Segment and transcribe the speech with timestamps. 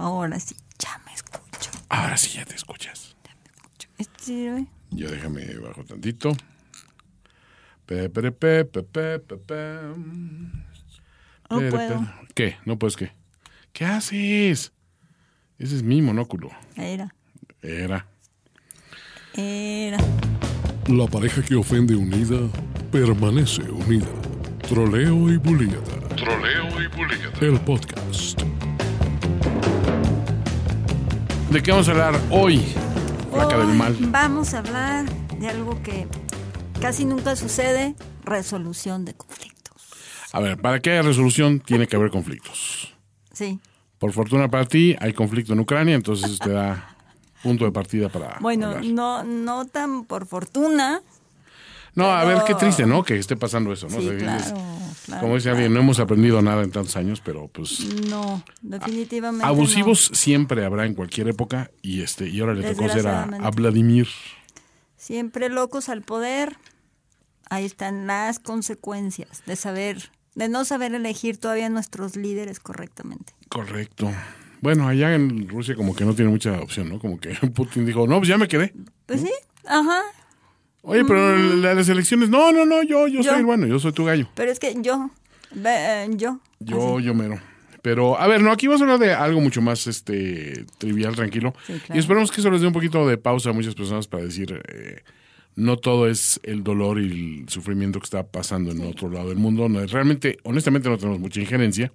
[0.00, 1.70] Ahora sí, ya me escucho.
[1.90, 3.14] Ahora sí ya te escuchas.
[3.98, 4.66] ¿Este sirve?
[4.90, 6.32] Yo déjame bajo tantito.
[7.84, 9.80] Pe, pe, pe, pe, pe, pe, pe.
[11.50, 12.00] No Pe, puedo.
[12.00, 12.06] pe.
[12.34, 12.56] ¿Qué?
[12.64, 13.12] ¿No puedes qué?
[13.74, 14.72] ¿Qué haces?
[15.58, 16.50] Ese es mi monóculo.
[16.76, 17.14] Era.
[17.60, 18.06] Era.
[19.34, 19.98] Era.
[20.88, 22.38] La pareja que ofende unida
[22.90, 24.06] permanece unida.
[24.66, 25.82] Troleo y bulíada.
[26.16, 27.32] Troleo y bulíada.
[27.42, 28.40] El podcast.
[31.50, 32.58] ¿De qué vamos a hablar hoy?
[33.32, 33.96] Flaca del mal.
[34.10, 35.06] Vamos a hablar
[35.38, 36.06] de algo que
[36.80, 39.88] casi nunca sucede, resolución de conflictos.
[40.32, 42.94] A ver, para que haya resolución tiene que haber conflictos.
[43.32, 43.58] Sí.
[43.98, 46.96] Por fortuna para ti, hay conflicto en Ucrania, entonces te da
[47.42, 48.84] punto de partida para Bueno, hablar.
[48.84, 51.02] no, no tan por fortuna.
[52.00, 53.02] No, a ver, qué triste, ¿no?
[53.02, 54.00] Que esté pasando eso, ¿no?
[54.00, 54.52] Sí, O sea, claro, es-
[55.04, 55.56] claro, Como dice claro.
[55.58, 59.46] alguien, no hemos aprendido nada en tantos años, pero pues No, definitivamente.
[59.46, 64.08] abusivos siempre habrá en cualquier época y este y ahora le tocó ser a, Vladimir.
[64.96, 66.56] Siempre locos al poder.
[67.48, 73.32] Ahí están las consecuencias de saber, de no saber elegir todavía nuestros líderes correctamente.
[73.48, 74.12] Correcto.
[74.60, 76.98] Bueno, allá en Rusia como que no tiene mucha opción, ¿no?
[77.00, 78.72] Como que Putin dijo, no, pues ya me quedé.
[79.06, 79.32] Pues sí,
[79.66, 80.02] ajá.
[80.82, 83.22] Oye, pero la- las elecciones, no, no, no, yo, yo, Mm.
[83.22, 83.30] Yo.
[83.30, 84.28] soy el bueno, yo soy tu gallo.
[84.34, 85.10] Pero es que yo,
[85.64, 86.40] eh, yo.
[86.58, 87.04] Yo, así.
[87.06, 87.38] yo mero.
[87.82, 91.54] Pero, a ver, no, aquí vamos a hablar de algo mucho más este trivial, tranquilo.
[91.66, 91.94] Sí, claro.
[91.94, 94.60] Y esperemos que eso les dé un poquito de pausa a muchas personas para decir,
[94.68, 95.02] eh,
[95.56, 99.38] no todo es el dolor y el sufrimiento que está pasando en otro lado del
[99.38, 99.68] mundo.
[99.68, 101.90] No, realmente, honestamente, no tenemos mucha injerencia.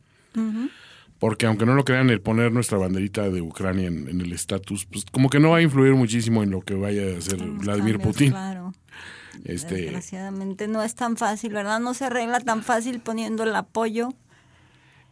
[1.25, 4.85] Porque aunque no lo crean, el poner nuestra banderita de Ucrania en, en el estatus,
[4.85, 7.93] pues como que no va a influir muchísimo en lo que vaya a hacer Vladimir
[7.95, 8.29] Cambios, Putin.
[8.29, 8.73] Claro.
[9.43, 11.79] Este, Desgraciadamente no es tan fácil, ¿verdad?
[11.79, 14.13] No se arregla tan fácil poniendo el apoyo,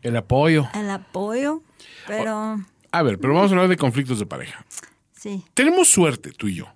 [0.04, 0.70] el apoyo.
[0.76, 1.64] el apoyo,
[2.06, 4.64] pero A ver, pero vamos a hablar de conflictos de pareja.
[5.14, 5.44] sí.
[5.56, 6.68] Tenemos suerte, tú y yo.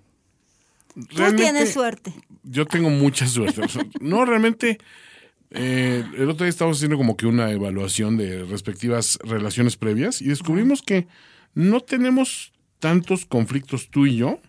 [0.94, 2.12] Tú tienes suerte.
[2.42, 3.62] Yo tengo mucha suerte.
[4.00, 4.78] No, realmente,
[5.50, 10.28] eh, el otro día estábamos haciendo como que una evaluación de respectivas relaciones previas y
[10.28, 11.08] descubrimos que
[11.54, 14.40] no tenemos tantos conflictos tú y yo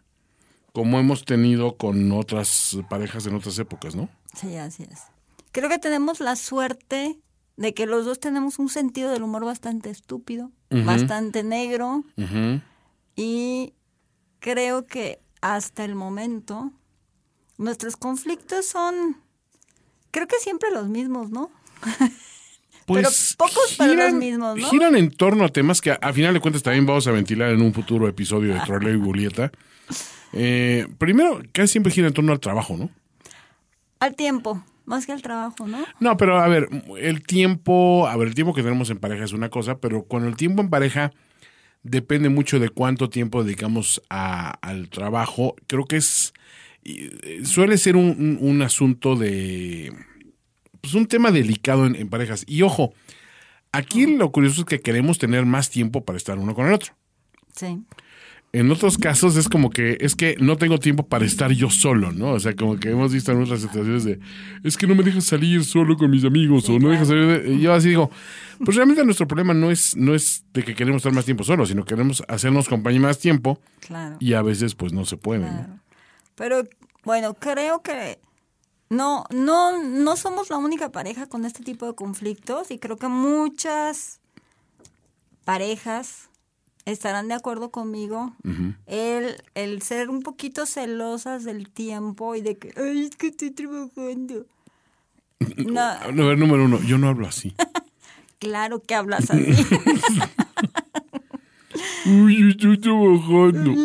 [0.74, 4.10] como hemos tenido con otras parejas en otras épocas, ¿no?
[4.36, 5.02] Sí, así es.
[5.52, 7.20] Creo que tenemos la suerte
[7.58, 12.04] de que los dos tenemos un sentido del humor bastante estúpido, bastante negro
[13.16, 13.74] y
[14.40, 16.72] creo que hasta el momento
[17.58, 19.18] nuestros conflictos son,
[20.12, 21.50] creo que siempre los mismos, ¿no?
[22.92, 24.62] Pero pocos, pero los mismos, ¿no?
[24.62, 27.12] Pues Giran en torno a temas que a, a final de cuentas también vamos a
[27.12, 29.52] ventilar en un futuro episodio de Troleo y Julieta.
[30.34, 32.90] Eh, primero, casi siempre gira en torno al trabajo, ¿no?
[34.00, 35.86] Al tiempo, más que al trabajo, ¿no?
[36.00, 36.68] No, pero a ver,
[36.98, 40.26] el tiempo, a ver, el tiempo que tenemos en pareja es una cosa, pero con
[40.26, 41.12] el tiempo en pareja
[41.84, 45.54] depende mucho de cuánto tiempo dedicamos a- al trabajo.
[45.68, 46.34] Creo que es,
[46.84, 49.94] y, eh, suele ser un, un- un asunto de,
[50.82, 52.44] pues un tema delicado en, en parejas.
[52.48, 52.94] Y ojo,
[53.72, 56.94] aquí lo curioso es que queremos tener más tiempo para estar uno con el otro.
[57.56, 57.82] Sí.
[58.52, 62.12] En otros casos es como que es que no tengo tiempo para estar yo solo,
[62.12, 62.32] ¿no?
[62.32, 64.20] O sea, como que hemos visto en otras situaciones de
[64.64, 67.28] es que no me dejas salir solo con mis amigos o no dejas salir.
[67.44, 67.54] de-".
[67.54, 68.10] Y yo así digo,
[68.66, 71.70] pues realmente nuestro problema no es no es de que queremos estar más tiempo solos,
[71.70, 74.18] sino queremos hacernos compañía más tiempo Claro.
[74.20, 75.42] y a veces pues no se puede.
[75.46, 75.80] ¿no?
[76.40, 76.64] Pero
[77.04, 78.18] bueno, creo que
[78.90, 83.10] no, no, no somos la única pareja con este tipo de conflictos y creo que
[83.10, 84.22] muchas
[85.44, 86.30] parejas
[86.86, 88.32] estarán de acuerdo conmigo.
[88.86, 93.52] el, el ser un poquito celosas del tiempo y de que, ay, es que estoy
[93.52, 94.46] trabajando.
[95.58, 97.54] No, A ver, número uno, yo no hablo así.
[98.40, 99.52] claro que hablas así.
[102.06, 103.76] Uy, estoy trabajando.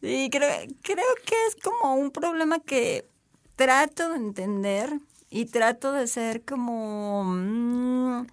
[0.00, 0.48] Sí, creo,
[0.82, 3.08] creo que es como un problema que
[3.56, 4.92] trato de entender
[5.30, 7.24] y trato de ser como...
[7.24, 8.26] mm,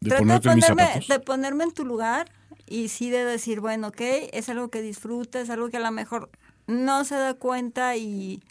[0.00, 2.30] De trato mis ponerme, de ponerme en tu lugar
[2.66, 4.00] y sí de decir, bueno, ok,
[4.32, 6.30] es algo que disfrutas, es algo que a lo mejor
[6.66, 8.42] no se da cuenta y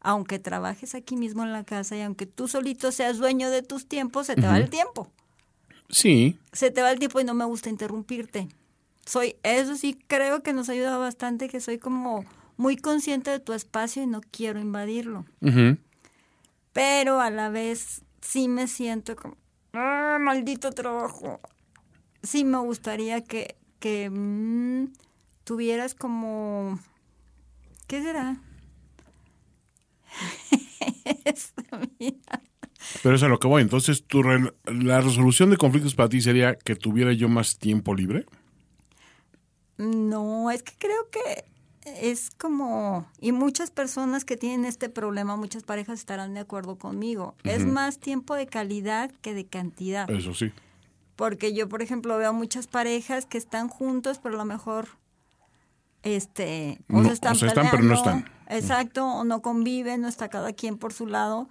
[0.00, 3.86] aunque trabajes aquí mismo en la casa y aunque tú solito seas dueño de tus
[3.86, 5.10] tiempos, se te va el tiempo.
[5.90, 8.48] Sí, Se te va el tiempo y no me gusta interrumpirte.
[9.08, 12.26] Soy, eso sí creo que nos ayuda bastante, que soy como
[12.58, 15.24] muy consciente de tu espacio y no quiero invadirlo.
[16.74, 19.36] Pero a la vez sí me siento como,
[19.72, 21.40] ¡ah, maldito trabajo!
[22.22, 24.92] Sí me gustaría que, que mm,
[25.44, 26.78] tuvieras como,
[27.86, 28.36] ¿qué será?
[31.98, 32.42] Mira.
[33.02, 33.62] Pero eso es a lo que voy.
[33.62, 37.94] Entonces, tu re- la resolución de conflictos para ti sería que tuviera yo más tiempo
[37.94, 38.26] libre.
[39.78, 41.44] No, es que creo que
[41.84, 47.34] es como, y muchas personas que tienen este problema, muchas parejas estarán de acuerdo conmigo,
[47.44, 50.10] es más tiempo de calidad que de cantidad.
[50.10, 50.52] Eso sí.
[51.16, 54.88] Porque yo, por ejemplo, veo muchas parejas que están juntos, pero a lo mejor,
[56.02, 58.30] este, o No, se están, o sea, están, pero no están.
[58.48, 61.48] Exacto, o no conviven, no está cada quien por su lado.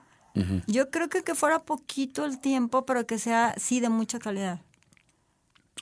[0.68, 4.62] Yo creo que que fuera poquito el tiempo, pero que sea, sí, de mucha calidad.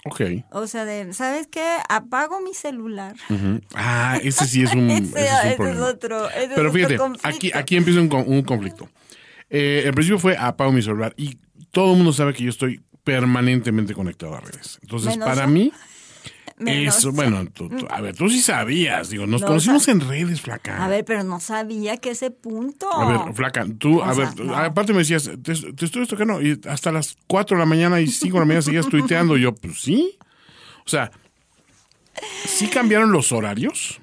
[0.03, 0.21] Ok.
[0.51, 1.65] O sea, de, ¿sabes qué?
[1.89, 3.15] Apago mi celular.
[3.73, 7.51] Ah, ese sí es un, Ese- ese es un es otro- ese Pero fíjate, aquí,
[7.53, 8.89] aquí empieza un, un conflicto.
[9.49, 11.37] Eh, el principio fue apago mi celular y
[11.71, 14.79] todo el mundo sabe que yo estoy permanentemente conectado a redes.
[14.81, 15.71] Entonces, Menos para mí,
[16.57, 19.85] Menos eso, bueno, tú- tú- a ver, tú sí sabías, digo, nos No, conocimos o
[19.85, 20.83] sea, en redes, flaca.
[20.83, 22.89] A ver, pero no sabía que ese punto.
[22.93, 24.55] A ver, flaca, tú, O a sea, ver, no.
[24.55, 28.07] aparte me decías, te, te estoy tocando y hasta las 4 de la mañana y
[28.07, 29.35] 5 de la mañana seguías tuiteando.
[29.35, 30.17] Yo, pues sí.
[30.85, 31.11] O sea,
[32.45, 33.99] sí cambiaron los horarios,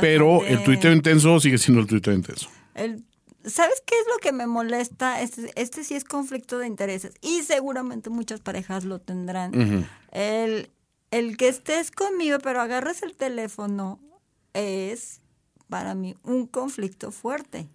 [0.00, 2.48] pero el tuiteo intenso sigue siendo el tuiteo intenso.
[2.74, 3.02] El-
[3.44, 5.20] ¿Sabes qué es lo que me molesta?
[5.20, 9.86] Este, este sí es conflicto de intereses y seguramente muchas parejas lo tendrán.
[10.12, 10.70] el,
[11.12, 14.00] el que estés conmigo pero agarres el teléfono
[14.54, 15.20] es
[15.68, 17.68] para mí un conflicto fuerte.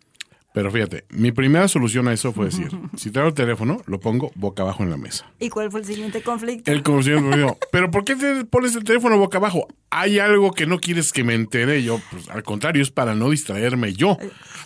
[0.57, 4.31] Pero fíjate, mi primera solución a eso fue decir, si traigo el teléfono, lo pongo
[4.33, 5.31] boca abajo en la mesa.
[5.39, 6.71] ¿Y cuál fue el siguiente conflicto?
[6.71, 9.68] El me dijo, pero ¿por qué te pones el teléfono boca abajo?
[9.92, 11.83] ¿Hay algo que no quieres que me entere?
[11.83, 14.18] Yo, pues al contrario, es para no distraerme yo.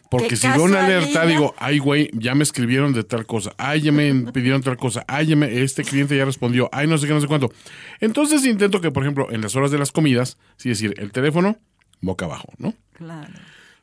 [0.09, 3.51] Porque Qué si veo una alerta, digo, ay, güey, ya me escribieron de tal cosa,
[3.57, 6.97] ay, ya me pidieron tal cosa, ay, ya me- este cliente ya respondió, ay, no
[6.97, 7.51] sé qué, no sé cuánto.
[7.99, 11.57] Entonces intento que, por ejemplo, en las horas de las comidas, sí decir, el teléfono
[11.99, 12.73] boca abajo, ¿no?
[12.93, 13.33] Claro.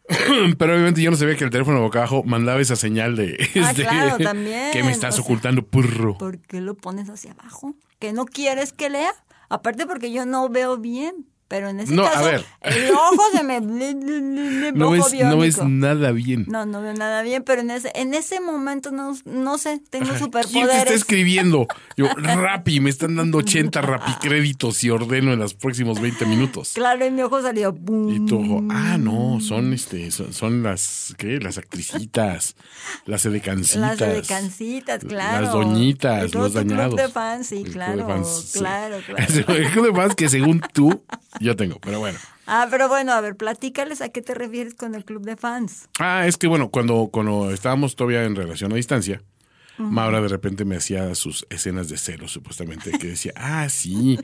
[0.59, 3.71] Pero obviamente yo no sabía que el teléfono boca abajo mandaba esa señal de, Ah,
[3.71, 6.17] este, claro, también, que me estás o sea, ocultando, purro.
[6.17, 7.75] ¿Por qué lo pones hacia abajo?
[7.99, 9.13] ¿Que no quieres que lea?
[9.49, 11.27] Aparte porque yo no veo bien.
[11.49, 12.45] Pero en ese No, a caso, ver.
[12.61, 13.59] el ojo se me...
[14.75, 15.65] No ves, no biónico.
[15.69, 16.45] nada bien.
[16.49, 20.05] No, no veo nada bien, pero en ese, en ese momento no, no sé, tengo
[20.07, 20.93] ¿Quién te está superpoderes.
[20.93, 21.67] escribiendo?
[21.97, 26.73] Yo, Rappi, me están dando 80 Rappi créditos y ordeno en los próximos 20 minutos.
[26.75, 27.73] Claro, y mi ojo salió.
[27.73, 28.15] ¡bum!
[28.15, 31.39] Y tu ojo, ah, no, son este, son, son las, ¿qué?
[31.41, 32.57] Las actricitas,
[33.07, 33.99] las edecancitas.
[33.99, 33.99] Las
[34.29, 35.45] decancitas, claro.
[35.45, 36.97] Las doñitas, los tu club dañados.
[36.97, 38.59] de fans, sí, El club claro, de fans, sí.
[38.59, 39.55] claro, claro.
[39.55, 41.03] El club de fans que según tú,
[41.41, 42.19] yo tengo, pero bueno.
[42.47, 45.89] Ah, pero bueno, a ver, platícales a qué te refieres con el club de fans.
[45.99, 49.23] Ah, es que bueno, cuando, cuando estábamos todavía en relación a distancia,
[49.79, 54.19] Maura de repente me hacía sus escenas de celos, supuestamente, que decía, ah, sí,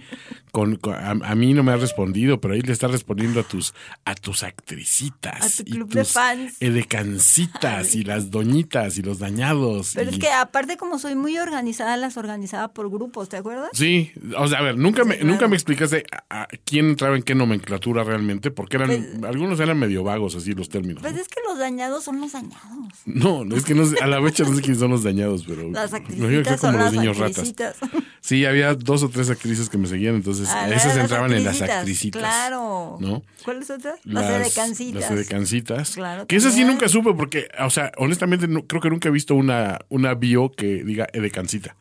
[0.53, 3.43] con, con- a, a mí no me ha respondido, pero ahí le está respondiendo a
[3.45, 3.75] tus,
[4.05, 5.61] a tus actricitas.
[5.61, 6.57] A tu y de tus fans.
[6.61, 9.93] Edecancitas y las doñitas y los dañados.
[9.95, 13.71] Pero y- es que aparte como soy muy organizada, las organizaba por grupos, ¿te acuerdas?
[13.73, 15.31] Sí, o sea, a ver, nunca, me, claro.
[15.31, 19.61] nunca me explicaste a, a quién entraba en qué nomenclatura realmente, porque eran, Pues- algunos
[19.61, 21.03] eran medio vagos así los términos.
[21.03, 21.21] Pues ¿no?
[21.21, 22.63] es que los dañados son los dañados.
[23.07, 25.91] No, es que no a la fecha no sé quiénes son los dañados, pero Las
[25.91, 27.55] son como los las niños ratas.
[28.21, 31.45] Sí, había dos o tres actrices que me seguían, entonces Ah, esas las entraban en
[31.45, 32.21] las actricitas.
[32.21, 32.97] Claro.
[32.99, 33.23] ¿No?
[33.45, 34.01] ¿Cuáles otras?
[34.05, 35.03] Las, edecancitas.
[35.03, 35.91] Las edecancitas.
[35.91, 39.13] Claro, que esas sí nunca supe porque, o sea, honestamente no- creo que nunca he
[39.13, 41.77] visto una, una bio que diga edecancita.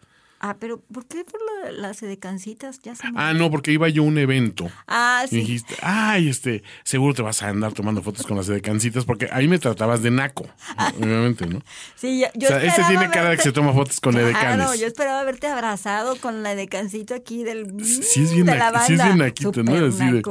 [0.46, 2.82] Ah, pero ¿por qué por de las edecancitas?
[2.82, 3.14] Ya se me...
[3.16, 4.70] Ah, no, porque iba yo a un evento.
[4.88, 5.36] Ah, Y sí.
[5.38, 9.48] dijiste, ay, este, seguro te vas a andar tomando fotos con las edecancitas porque ahí
[9.48, 10.46] me tratabas de naco,
[11.00, 11.62] obviamente, ¿no?
[11.96, 14.28] Sí, yo, yo o sea, este tiene cara de que se toma fotos con Claro,
[14.28, 14.80] edecanes.
[14.82, 18.96] yo esperaba verte abrazado con la edecancito aquí del Sí es bien, de la sí
[18.96, 19.74] es bien naquito, ¿no?
[19.86, 20.22] Así de.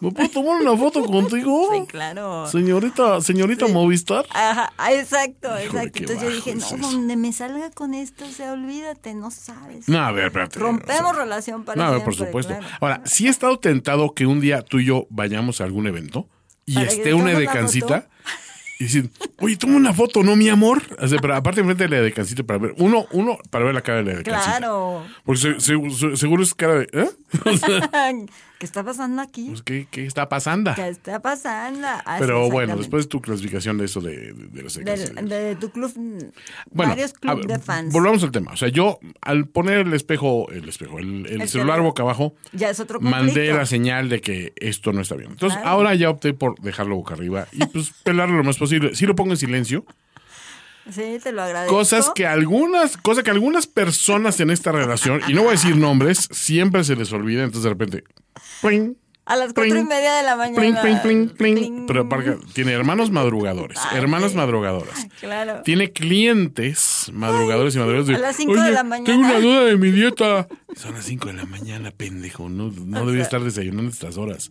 [0.00, 1.70] ¿me puedo tomar una foto contigo?
[1.72, 2.46] Sí, claro.
[2.46, 4.26] Señorita, señorita Movistar.
[4.34, 5.98] Ajá, exacto, Híjole, exacto.
[6.00, 9.61] Entonces yo dije, no, es donde me salga con esto, o sea, olvídate, no sabes.
[9.86, 10.58] No, a ver, espérate.
[10.58, 12.54] Rompemos o sea, relación para No, ver, por siempre, supuesto.
[12.58, 12.76] claro.
[12.80, 16.28] Ahora, sí he estado tentado que un día tú y yo vayamos a algún evento
[16.66, 18.04] y Para esté una foto.
[18.78, 20.82] y decir, oye, toma una foto, ¿no, mi amor?
[21.00, 23.80] O sea, pero aparte enfrente de la edecancita para ver, uno, uno, para ver la
[23.82, 24.58] cara de la edecancita.
[24.58, 25.04] Claro.
[25.24, 27.08] Porque se- se- se- seguro es cara de, ¿eh?
[27.44, 27.90] O sea,
[28.62, 29.46] ¿Qué está pasando aquí?
[29.48, 30.72] pues, ¿qué, ¿qué está pasando?
[30.76, 31.84] ¿Qué está pasando?
[32.04, 35.28] Así, Pero bueno, después tu clasificación de eso de, de, de Del- edecancitas.
[35.28, 35.92] de, tu club,
[36.70, 37.92] Bueno, varios a clubes ver, de fans.
[37.92, 38.52] Volvamos al tema.
[38.52, 42.34] O sea, yo al poner el espejo, el espejo, el, el El celular boca abajo,
[42.52, 45.32] Ya es otro mandé la señal de que esto no está bien.
[45.32, 45.68] Entonces, Claro.
[45.76, 48.94] ahora ya opté por dejarlo boca arriba y pues pelarlo lo más posible.
[48.94, 49.84] Sí lo pongo en silencio.
[50.90, 51.74] Sí, te lo agradezco.
[51.76, 55.76] Cosas que algunas, cosa que algunas personas en esta relación, y no voy a decir
[55.76, 58.04] nombres, siempre se les olvida, entonces de repente,
[58.60, 58.96] ¡pling!
[59.24, 60.82] A las cuatro y media de la mañana.
[60.82, 61.54] pling, pling, pling.
[61.54, 61.86] Pling.
[61.86, 62.08] Pero
[62.54, 65.06] tiene hermanos madrugadores, Ay, hermanas madrugadoras.
[65.20, 65.62] Claro.
[65.62, 68.08] Tiene clientes madrugadores y madrugadores.
[68.08, 69.06] de, a las cinco de "Oye, la mañana".
[69.06, 70.48] Tengo una duda de mi dieta.
[70.74, 72.48] Son las 5 de la mañana, pendejo.
[72.48, 74.50] No, no debería estar desayunando estas horas.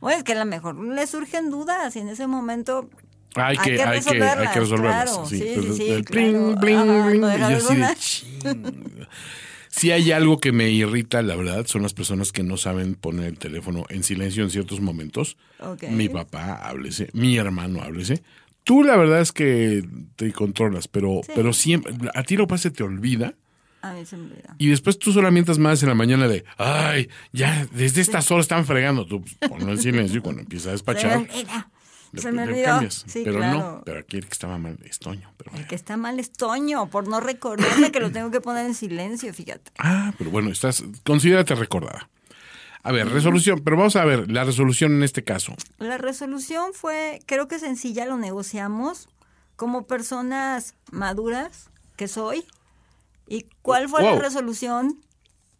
[0.00, 2.90] Bueno, es que a lo mejor le surgen dudas y en ese momento
[3.34, 5.04] Hay Hay que, hay que, hay resolverlas, que resolverlas.
[5.10, 5.26] claro.
[5.26, 5.38] sí.
[5.38, 6.56] Sí, sí, el claro.
[6.58, 9.06] Ajá, no y así de.
[9.68, 13.24] Si hay algo que me irrita, la verdad, son las personas que no saben poner
[13.26, 15.38] el teléfono en silencio en ciertos momentos.
[15.90, 17.08] Mi papá, háblese.
[17.14, 18.22] Mi hermano, háblese.
[18.64, 19.82] Tú la verdad es que
[20.16, 21.32] te controlas, pero, Sí.
[21.34, 23.34] pero siempre, a ti lo pasa te olvida.
[23.80, 24.54] a mí se me olvida.
[24.58, 28.64] Y después tú solamente más en la mañana de, ay, ya desde estas horas están
[28.66, 29.06] fregando.
[29.06, 31.26] Tú pues, ponlo en silencio y cuando empieza a despachar,
[32.14, 32.80] Se me olvidó.
[32.90, 33.58] Sí, pero claro.
[33.58, 35.32] no, pero aquí el que estaba mal es Toño.
[35.38, 38.66] Pero El que está mal es Toño, por no recordarme que lo tengo que poner
[38.66, 39.70] en silencio, fíjate.
[39.78, 42.08] Ah, pero bueno, estás, considérate recordada.
[42.84, 45.54] A ver, resolución, pero vamos a ver la resolución en este caso.
[45.78, 49.08] La resolución fue, creo que sencilla, lo negociamos
[49.56, 52.44] como personas maduras que soy.
[53.28, 54.16] ¿Y cuál fue Wow.
[54.16, 54.98] la resolución?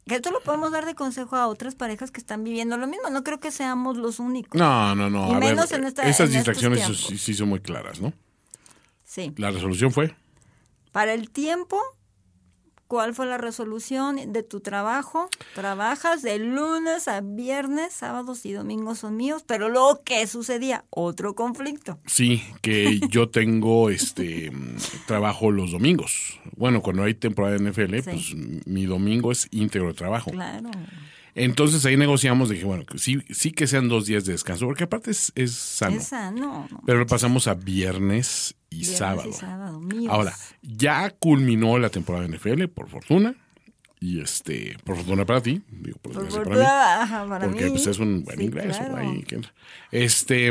[0.06, 3.09] Que esto lo podemos dar de consejo a otras parejas que están viviendo lo mismo.
[3.11, 4.59] No creo que seamos los únicos.
[4.59, 5.28] No, no, no.
[5.30, 8.12] Y a ver, menos en esta- esas en distracciones sí, sí son muy claras, ¿no?
[9.04, 9.32] Sí.
[9.37, 10.16] La resolución fue.
[10.90, 11.80] Para el tiempo,
[12.92, 15.30] ¿cuál fue la resolución de tu trabajo?
[15.54, 20.84] Trabajas de lunes a viernes, sábados y domingos son míos, pero luego, ¿qué sucedía?
[20.90, 21.99] Otro conflicto.
[22.04, 24.52] Sí, que yo tengo este
[25.06, 26.38] trabajo los domingos.
[26.54, 28.11] Bueno, cuando hay temporada de NFL, Sí.
[28.11, 28.34] pues
[28.66, 30.30] mi domingo es íntegro de trabajo.
[30.30, 30.68] Claro.
[31.34, 34.84] Entonces ahí negociamos, dije, bueno, que sí, sí que sean dos días de descanso, porque
[34.84, 35.96] aparte es, es sano.
[35.96, 36.68] Es sano.
[36.70, 36.82] ¿no?
[36.84, 39.28] Pero lo pasamos a viernes y Viernes sábado.
[39.30, 39.80] y sábado.
[40.10, 43.34] Ahora, ya culminó la temporada de NFL, por fortuna.
[44.00, 46.58] Y este, por fortuna para ti, digo, por, Por desgracia para mí.
[46.58, 47.70] fortuna, para porque mí.
[47.70, 48.78] pues es un buen Sí, ingreso.
[48.80, 48.96] claro.
[48.96, 49.24] ahí
[49.92, 50.50] este,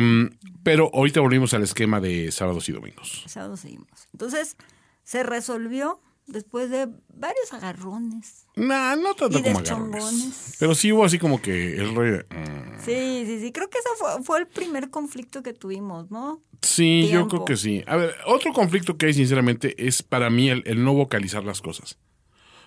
[0.63, 3.23] pero ahorita volvimos al esquema de sábados y domingos.
[3.27, 3.89] Sábado seguimos.
[4.13, 4.55] Entonces,
[5.03, 8.45] se resolvió después de varios agarrones.
[8.55, 10.55] Nah, no tanto Y como agarrones.
[10.59, 12.11] Pero sí hubo así como que el rey.
[12.11, 12.79] de, mm.
[12.83, 13.51] Sí, sí, sí.
[13.51, 16.41] Creo que ese fue, fue el primer conflicto que tuvimos, ¿no?
[16.61, 17.83] Sí, yo creo que sí.
[17.87, 21.61] A ver, otro conflicto que hay, sinceramente, es para mí el, el no vocalizar las
[21.61, 21.97] cosas.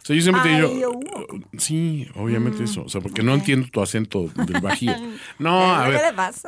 [0.04, 1.34] O sea, yo siempre te Ay, digo, hubo.
[1.34, 2.82] uh, sí, obviamente eso.
[2.82, 4.92] O sea, porque no entiendo tu acento del bajío.
[5.38, 6.00] No, ¿Qué a ver?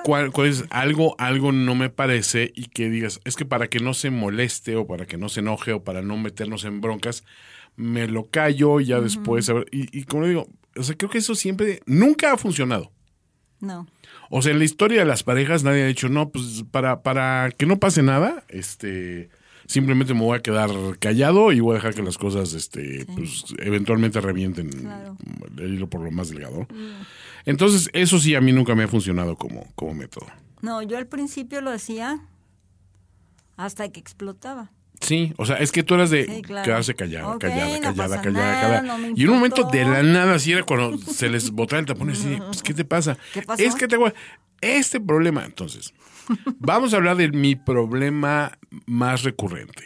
[0.04, 3.80] ¿cuál, cuál es algo, algo no me parece y que digas, es que para que
[3.80, 7.24] no se moleste o para que no se enoje o para no meternos en broncas,
[7.76, 11.10] me lo callo y ya después, a ver, y, y como digo, o sea, creo
[11.10, 12.92] que eso siempre, nunca ha funcionado.
[13.60, 13.86] No.
[14.28, 17.50] O sea, en la historia de las parejas nadie ha dicho, no, pues para, para
[17.56, 19.30] que no pase nada, este,
[19.66, 23.44] simplemente me voy a quedar callado y voy a dejar que las cosas, este, pues
[23.58, 25.16] eventualmente revienten Claro.
[25.58, 26.66] el hilo por lo más delgado.
[27.44, 30.26] Entonces, eso sí a mí nunca me ha funcionado como, como método.
[30.62, 32.20] No, yo al principio lo hacía
[33.56, 34.70] hasta que explotaba.
[35.06, 36.64] Sí, o sea, es que tú eras de Sí, claro.
[36.64, 38.82] quedarse callada, no callada, callada, nada, callada.
[38.82, 41.80] no me y en un momento de la nada, así era cuando se les botaba
[41.80, 43.16] el tapón, así, de, pues, ¿qué te pasa?
[43.32, 43.62] ¿Qué pasó?
[43.62, 43.96] Es que te
[44.60, 45.92] este problema, entonces,
[46.58, 49.84] vamos a hablar de mi problema más recurrente.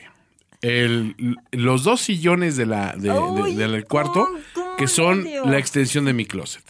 [0.62, 1.14] El,
[1.52, 4.38] los dos sillones de la, de- de- del cuarto, ¿cómo?
[4.54, 6.64] ¿Cómo que son la extensión de mi closet.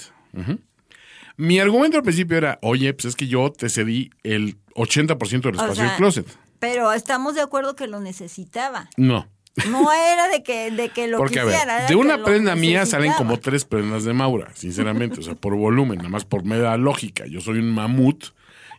[1.37, 5.55] Mi argumento al principio era, oye, pues es que yo te cedí el 80% del
[5.55, 6.27] O espacio sea, del closet.
[6.61, 8.89] Pero estamos de acuerdo que lo necesitaba.
[8.97, 9.27] No.
[9.69, 11.87] No era de que, de que lo Porque, a ver, quisiera.
[11.89, 15.19] de una prenda mía salen como tres prendas de Maura, sinceramente.
[15.19, 17.27] O sea, por volumen, nada más por mera lógica.
[17.27, 18.27] Yo soy un mamut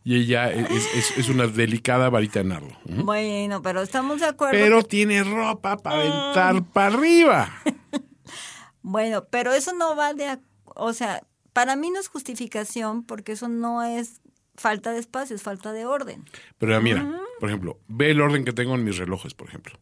[0.05, 2.69] y ella es, es- es una delicada varita de nardo.
[2.85, 4.57] Bueno, pero estamos de acuerdo.
[4.57, 7.53] Pero que- tiene ropa para aventar para arriba.
[8.81, 10.39] bueno, pero eso no va de...
[10.65, 11.21] O sea,
[11.53, 14.21] para mí no es justificación porque eso no es
[14.55, 16.25] falta de espacio, es falta de orden.
[16.58, 17.08] Pero mira,
[17.39, 19.79] por ejemplo, ve el orden que tengo en mis relojes, por ejemplo.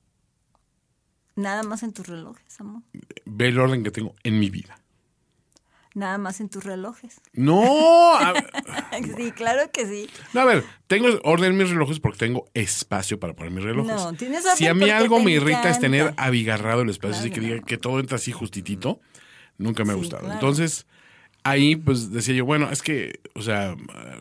[1.35, 2.81] Nada más en tus relojes, amor.
[3.25, 4.77] Ve el orden que tengo en mi vida.
[5.95, 7.19] Nada más en tus relojes.
[7.33, 8.33] No, a,
[9.17, 10.07] sí, claro que sí.
[10.33, 13.95] no, a ver, tengo orden en mis relojes porque tengo espacio para poner mis relojes.
[13.95, 17.29] No, tienes orden Si a mí algo me irrita es tener abigarrado el espacio, así
[17.31, 17.55] que Claro.
[17.55, 18.99] diga que todo entra así justitito,
[19.57, 20.21] nunca me ha gustado.
[20.21, 20.35] claro.
[20.35, 20.85] Entonces,
[21.43, 23.75] ahí pues decía yo, bueno, es que, o sea,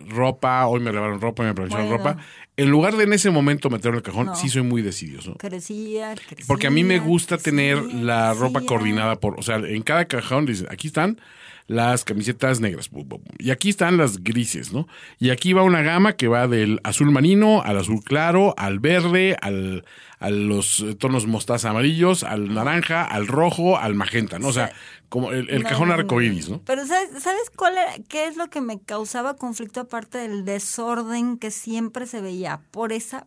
[0.08, 1.90] ropa, hoy me lavaron ropa, me Bueno.
[1.90, 2.16] ropa.
[2.56, 4.34] En lugar de en ese momento meterlo en el cajón, No.
[4.34, 5.34] sí soy muy decidioso.
[5.38, 6.44] Crecía, crecía.
[6.46, 10.06] Porque a mí me gusta tener crecía, la ropa coordinada por, o sea, en cada
[10.06, 11.20] cajón dice, aquí están
[11.68, 12.90] las camisetas negras,
[13.38, 14.88] y aquí están las grises, ¿no?
[15.18, 19.36] Y aquí va una gama que va del azul marino al azul claro, al verde,
[19.42, 19.84] al,
[20.18, 24.48] a los eh, tonos mostaza amarillos, al naranja, al rojo, al magenta, ¿no?
[24.48, 24.72] O sea,
[25.10, 26.62] como el, el cajón arcoíris, ¿no?
[26.64, 30.46] Pero ¿sabes ¿Sabes, ¿Sabes cuál era, qué es lo que me causaba conflicto aparte del
[30.46, 33.26] desorden que siempre se veía por esa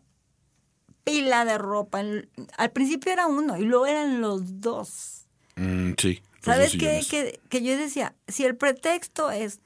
[1.04, 2.02] pila de ropa?
[2.58, 5.28] Al principio era uno y luego eran los dos.
[5.58, 6.24] Mm, sí.
[6.46, 7.02] Los ¿Sabes qué?
[7.10, 9.60] Que, que yo decía, si el pretexto es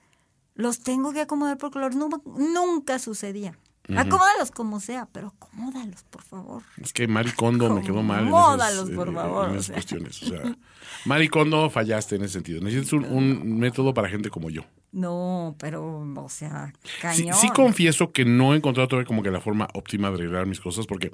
[0.55, 3.57] los tengo que acomodar por color, nu- nunca sucedía.
[3.95, 6.63] Acomódalos como sea, pero acomódalos, por favor.
[6.81, 8.21] Es que Mari Kondo me quedó mal.
[8.27, 9.73] Acomódalos, por favor, En o esas sea.
[9.75, 10.23] cuestiones.
[10.23, 10.57] O sea,
[11.05, 12.61] Mari Kondo fallaste en ese sentido.
[12.61, 14.63] Necesitas un, un método para gente como yo.
[14.95, 15.83] No, pero,
[16.15, 17.35] o sea, Sí, cañón.
[17.35, 20.61] sí confieso que no he encontrado todavía como que la forma óptima de arreglar mis
[20.61, 21.11] cosas porque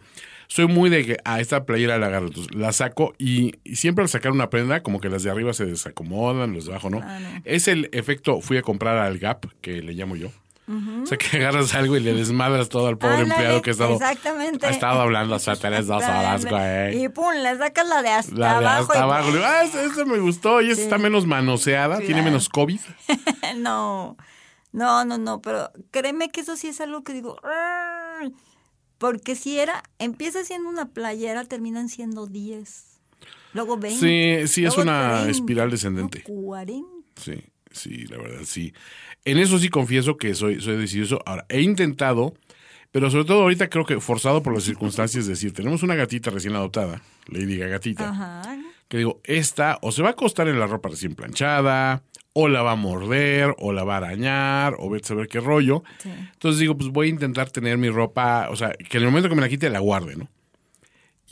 [0.48, 4.04] soy muy de que a esta playera la agarro, entonces la saco y, y siempre
[4.04, 7.00] al sacar una prenda como que las de arriba se desacomodan, los de abajo no.
[7.00, 7.26] Claro.
[7.44, 10.30] Es el efecto, fui a comprar al Gap, que le llamo yo.
[11.04, 13.74] O sea, que agarras algo y le desmadras todo al pobre Ándale, empleado que ha
[13.74, 14.66] estado, exactamente.
[14.66, 17.04] ha estado hablando hasta tres, dos horas, güey.
[17.04, 18.82] Y pum, le sacas la de hasta La de abajo.
[18.84, 19.28] hasta y- abajo.
[19.30, 22.26] Le digo, ah, esta me gustó y esta está menos manoseada, tiene Claro.
[22.26, 22.80] menos COVID.
[23.58, 24.18] no,
[24.72, 27.38] no, no, no, pero créeme que eso sí es algo que digo,
[28.98, 33.00] porque si era, empieza siendo una playera, terminan siendo 10,
[33.54, 34.00] luego 20.
[34.46, 36.24] Sí, sí, es una 30, espiral descendente.
[36.28, 36.88] luego 40.
[37.20, 38.74] Sí, sí, la verdad, sí.
[39.26, 41.22] En eso sí confieso que soy, soy decidioso.
[41.26, 42.34] Ahora, he intentado,
[42.92, 46.32] pero sobre todo ahorita creo que forzado por las circunstancias, es decir, tenemos una gatita
[46.32, 48.42] recién adoptada, Lady Gatita, Ajá.
[48.88, 52.62] que digo, esta o se va a acostar en la ropa recién planchada, o la
[52.62, 55.84] va a morder, o la va a arañar, o vete a saber qué rollo.
[56.00, 56.10] Sí.
[56.34, 59.30] Entonces digo, pues voy a intentar tener mi ropa, o sea, que en el momento
[59.30, 60.30] que me la quite la guarde, ¿no?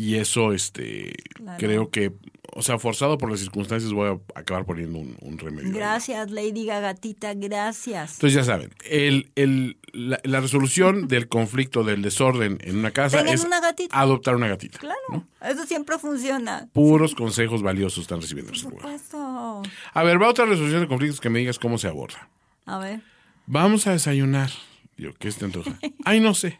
[0.01, 1.57] Y eso, este, Claro.
[1.59, 2.13] creo que,
[2.53, 5.73] o sea, forzado por las circunstancias voy a acabar poniendo un, un remedio.
[5.73, 8.13] Gracias, Lady Gagatita, gracias.
[8.13, 13.19] Entonces ya saben, el, el, la, la resolución del conflicto, del desorden en una casa
[13.21, 13.99] es una gatita.
[13.99, 14.79] adoptar una gatita.
[14.79, 16.69] Claro, eso siempre funciona.
[16.71, 18.51] Puros consejos valiosos están recibiendo.
[18.51, 18.99] Por este lugar.
[18.99, 19.61] supuesto.
[19.93, 22.29] A ver, va otra resolución de conflictos que me digas cómo se aborda.
[22.65, 23.01] A ver.
[23.47, 24.49] Vamos a desayunar.
[24.95, 25.77] Yo, ¿qué se te antoja?
[26.05, 26.57] Ay, no sé.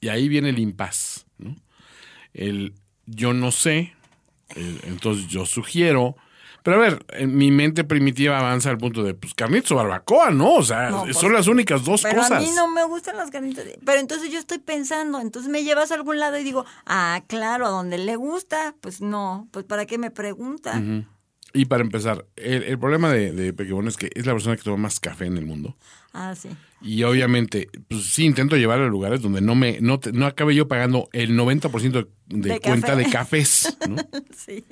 [0.00, 1.25] Y ahí viene el impas.
[2.36, 2.74] El
[3.06, 3.94] yo no sé,
[4.54, 6.16] el- entonces yo sugiero.
[6.62, 10.30] Pero a ver, en mi mente primitiva avanza al punto de, pues, carnitos o barbacoa,
[10.32, 10.54] ¿no?
[10.54, 12.32] O sea, No, pues, son las únicas dos Pero cosas.
[12.32, 13.64] a mí no me gustan las carnitas.
[13.84, 17.66] Pero entonces yo estoy pensando, entonces me llevas a algún lado y digo, ah, claro,
[17.66, 18.74] a donde le gusta.
[18.80, 20.82] Pues no, pues ¿para qué me pregunta?
[21.52, 24.62] Y para empezar, el, el problema de, de Pequebón es que es la persona que
[24.64, 25.76] toma más café en el mundo.
[26.18, 26.48] Ah, sí.
[26.80, 30.54] Y obviamente, pues sí, intento llevar a lugares donde no me no, te- no acabe
[30.54, 33.04] yo pagando el 90% de, de De cuenta café.
[33.04, 33.96] de cafés, ¿no?
[34.34, 34.64] Sí.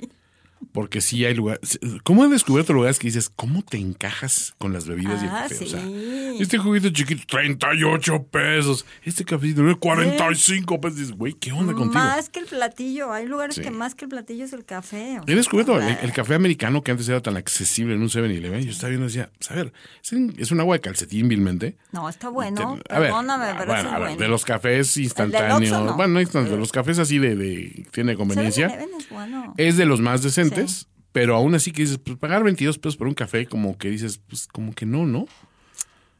[0.71, 1.79] Porque sí hay lugares.
[2.03, 5.45] ¿Cómo he descubierto lugares que dices, ¿cómo te encajas con las bebidas y el Ah,
[5.47, 5.63] café?
[5.63, 6.37] O sea, sí.
[6.39, 8.85] este juguito chiquito, 38 pesos.
[9.03, 10.97] Este cafecito, 45 pesos.
[10.97, 11.93] Dices, güey, ¿qué onda contigo?
[12.03, 13.11] Más que el platillo.
[13.13, 13.61] Hay lugares Sí.
[13.61, 15.19] que más que el platillo es el café.
[15.27, 18.63] He descubierto el, el café americano que antes era tan accesible en un 7-Eleven.
[18.63, 19.71] Yo estaba viendo y decía, a ver,
[20.03, 21.77] es, un- agua de calcetín vilmente.
[21.91, 22.79] No, está bueno.
[22.83, 24.21] Te- a ver, Perdóname, ah, pero bueno, es a ver, bueno.
[24.21, 25.71] de los cafés instantáneos.
[25.71, 25.95] No.
[25.95, 28.69] Bueno, no instantáneos, de los cafés así de, de tiene conveniencia.
[28.69, 29.53] 7-Eleven es bueno.
[29.57, 30.85] Es de los más decentes, Sí.
[31.11, 34.19] pero aún así que dices, pues pagar 22 pesos por un café, como que dices,
[34.27, 35.19] pues como que no, ¿no?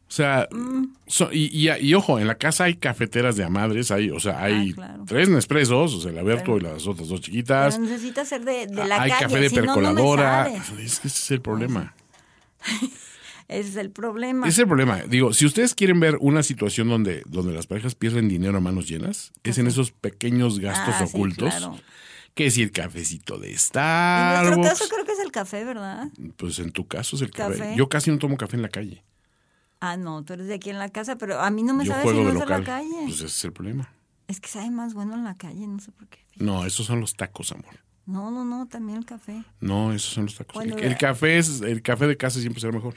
[0.08, 0.94] O sea, Mm.
[1.08, 4.20] so- y, y- y ojo, en la casa hay cafeteras de a madres, hay, o
[4.20, 5.04] sea, hay Ah, claro.
[5.08, 7.76] tres Nespressos, o sea, el Alberto y las otras dos chiquitas.
[7.76, 9.24] Pero necesita ser de, de la hay calle.
[9.24, 10.48] café de si no, no percoladora.
[10.80, 11.96] ese es el problema.
[13.48, 14.48] Ese es el problema.
[14.48, 15.02] Ese es el problema.
[15.04, 18.88] Digo, si ustedes quieren ver una situación donde, donde las parejas pierden dinero a manos
[18.88, 21.50] llenas, es en esos pequeños gastos Ah, sí, ocultos.
[21.54, 21.78] claro.
[22.36, 24.58] Que si el cafecito de En Starbucks.
[24.58, 26.10] nuestro caso creo que es el café, ¿verdad?
[26.38, 27.58] Pues en tu caso es el café.
[27.58, 27.76] Café.
[27.76, 29.04] Yo casi no tomo café en la calle.
[29.80, 31.94] Ah, no, tú eres de aquí en la casa, pero a mí no me Yo
[31.94, 33.04] sabe si no de la calle.
[33.04, 33.90] Pues ese es el problema.
[34.28, 36.20] Es que sabe más bueno en la calle, no sé por qué.
[36.36, 37.80] No, esos son los tacos, amor.
[38.06, 39.44] No, no, no, también el café.
[39.60, 40.56] No, esos son los tacos.
[40.56, 42.96] Bueno, el, el café es el café de casa siempre será mejor.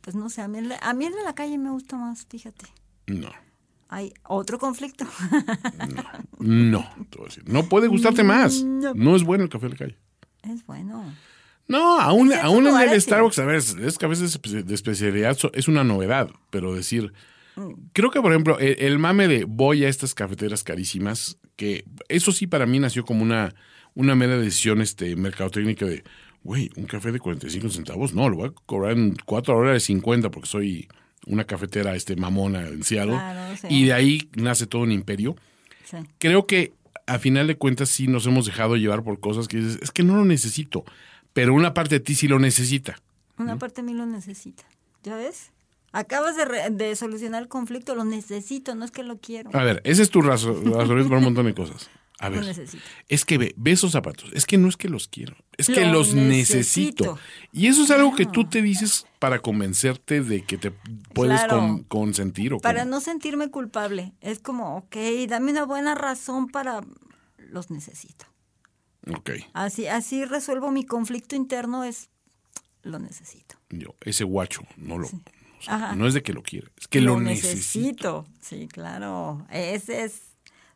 [0.00, 2.66] Pues no sé, a mí, a mí el de la calle me gusta más, fíjate.
[3.06, 3.30] No,
[3.94, 5.04] Hay otro conflicto.
[6.38, 7.44] no, te voy a decir.
[7.46, 8.62] No puede gustarte más.
[8.62, 8.94] No.
[8.94, 9.96] No es bueno el café de la calle.
[10.44, 11.04] es bueno.
[11.68, 13.00] No, aún, aún en el.
[13.00, 17.12] Starbucks, a ver, es café de espe- de especialidad es una novedad, pero decir,
[17.92, 22.32] creo que por ejemplo, el, el mame de voy a estas cafeteras carísimas, que eso
[22.32, 23.54] sí para mí nació como una,
[23.94, 26.02] una mera decisión este, mercadotecnica de,
[26.42, 30.30] güey, un café de 45 centavos, no, lo voy a cobrar en 4 dólares 50
[30.30, 30.88] porque soy
[31.26, 33.14] una cafetera este, mamona en Seattle.
[33.14, 33.66] Claro, sí.
[33.70, 35.36] Y de ahí nace todo un imperio
[35.84, 35.98] Sí.
[36.18, 36.72] creo que
[37.06, 40.02] a final de cuentas sí nos hemos dejado llevar por cosas que dices, es que
[40.04, 40.84] no lo necesito,
[41.32, 42.96] pero una parte de ti sí lo necesita.
[43.38, 44.64] Una parte de mí lo necesita.
[45.02, 45.50] ¿Ya ves?
[45.92, 49.50] Acabas de, re- de solucionar el conflicto, lo necesito, no es que lo quiero.
[49.52, 51.90] A ver, ese es tu razonamiento para un montón de cosas.
[52.22, 52.82] A ver, Lo necesito.
[53.08, 54.30] es que ve, ve esos zapatos.
[54.32, 57.04] Es que no es que los quiero, es que Lo los necesito.
[57.04, 57.18] necesito.
[57.52, 60.70] Y eso es algo que tú te dices para convencerte de que te
[61.12, 61.58] puedes Claro.
[61.58, 64.12] con- consentir o Para no sentirme culpable.
[64.20, 64.96] Es como, ok,
[65.28, 66.80] dame una buena razón para...
[67.38, 68.24] Los necesito.
[69.12, 72.08] Ok, Así, así resuelvo mi conflicto interno, es...
[72.84, 73.56] Lo necesito.
[73.70, 75.06] yo, ese guacho, no lo.
[75.08, 75.10] o
[75.60, 75.94] sea, Ajá.
[75.96, 78.26] no es de que lo quiere, es que lo, necesito.
[78.40, 79.46] Sí, claro.
[79.50, 80.22] Ese es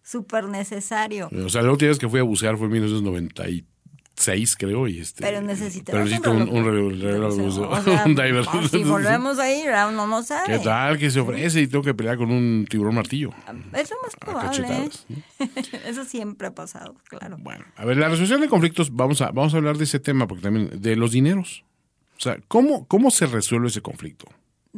[0.07, 1.29] súper necesario.
[1.45, 5.23] O sea, la última vez que fui a bucear fue en 1996, creo, y este.
[5.23, 8.45] Pero necesito Pero necesito un, un reloj- O sea, un diver.
[8.71, 10.47] Si volvemos a ir, uno no sabe.
[10.47, 13.31] ¿Qué tal que se ofrece y tengo que pelear con un tiburón martillo?
[13.73, 14.69] Es lo más probable.
[15.41, 15.49] ¿eh?
[15.87, 17.37] Eso siempre ha pasado, claro.
[17.41, 20.27] Bueno, a ver, la resolución de conflictos, vamos a, vamos a hablar de ese tema,
[20.27, 21.65] porque también, de los dineros.
[22.17, 24.27] O sea, ¿cómo, cómo se resuelve ese conflicto?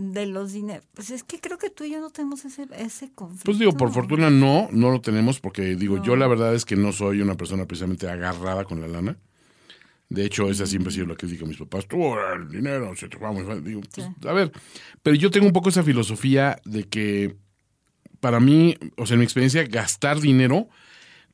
[0.00, 0.84] De los dineros.
[0.94, 3.44] Pues es que creo que tú y yo no tenemos ese, ese conflicto.
[3.46, 6.76] Pues digo, por fortuna no, no lo tenemos, porque digo, yo la verdad es que
[6.76, 9.16] no soy una persona precisamente agarrada con la lana.
[10.08, 11.88] De hecho, esa siempre ha sido la crítica de mis papás.
[11.88, 11.98] Tú,
[12.32, 13.64] el dinero, se te va muy fácil.
[13.64, 14.52] Digo, pues, a ver,
[15.02, 17.34] pero yo tengo un poco esa filosofía de que
[18.20, 20.68] para mí, o sea, en mi experiencia, gastar dinero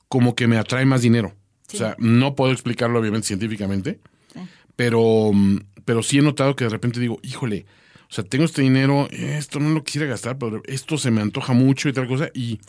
[0.08, 1.34] como que me atrae más dinero.
[1.68, 1.76] Sí.
[1.76, 4.00] O sea, no puedo explicarlo obviamente científicamente,
[4.32, 4.40] Sí.
[4.74, 5.32] pero,
[5.84, 7.66] pero sí he notado que de repente digo, híjole,
[8.08, 11.52] o sea, tengo este dinero, esto no lo quisiera gastar, pero esto se me antoja
[11.52, 12.60] mucho y tal cosa, y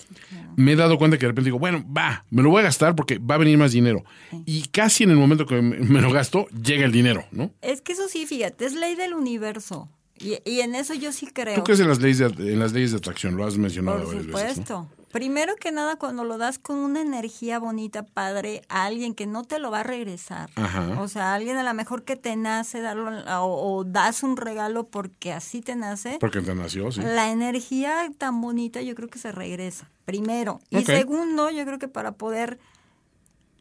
[0.55, 2.95] me he dado cuenta que de repente digo, bueno, va, me lo voy a gastar
[2.95, 4.03] porque va a venir más dinero.
[4.45, 7.51] Y casi en el momento que me lo gasto, llega el dinero, ¿no?
[7.61, 9.89] Es que eso sí, fíjate, es ley del universo.
[10.17, 11.55] Y, y en eso yo sí creo.
[11.55, 13.35] ¿Tú crees en las leyes de, en las leyes de atracción?
[13.35, 14.69] Lo has mencionado Por varias veces.
[14.69, 14.89] ¿no?
[15.15, 19.45] Primero que nada, cuando lo das con una energía bonita, padre, a alguien que no
[19.45, 20.49] te lo va a regresar.
[20.55, 21.01] Ajá.
[21.01, 23.09] O sea, a alguien a lo mejor que te nace darlo
[23.41, 26.17] o, o das un regalo porque así te nace.
[26.19, 26.99] Porque te nació, sí.
[26.99, 30.59] La energía tan bonita yo creo que se regresa, primero.
[30.69, 32.59] Y segundo, yo creo que para poder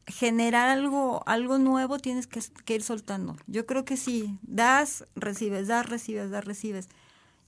[0.09, 3.37] generar algo, algo nuevo tienes que, que ir soltando.
[3.47, 6.89] Yo creo que sí, das, recibes, das, recibes, das, recibes.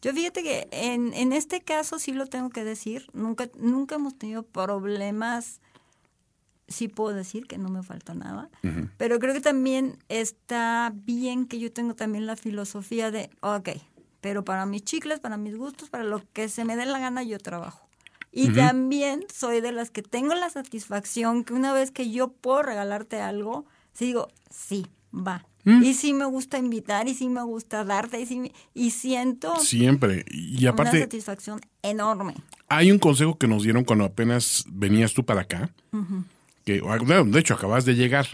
[0.03, 4.17] Yo fíjate que en, en este caso sí lo tengo que decir, nunca, nunca hemos
[4.17, 5.61] tenido problemas,
[6.69, 8.51] sí puedo decir que no me falta nada,
[8.97, 13.71] pero creo que también está bien que yo tengo también la filosofía de, ok,
[14.21, 17.23] pero para mis chicles, para mis gustos, para lo que se me dé la gana,
[17.23, 17.87] yo trabajo.
[18.33, 22.63] Y también soy de las que tengo la satisfacción que una vez que yo puedo
[22.63, 25.47] regalarte algo, sí digo, sí, va.
[25.67, 29.57] Y sí me gusta invitar, y sí me gusta darte, y, sí me- y siento
[29.57, 30.25] Siempre.
[30.31, 32.35] Y una aparte, satisfacción enorme.
[32.69, 35.71] hay un consejo que nos dieron cuando apenas venías tú para acá,
[36.65, 38.27] que bueno, de hecho acabas de llegar.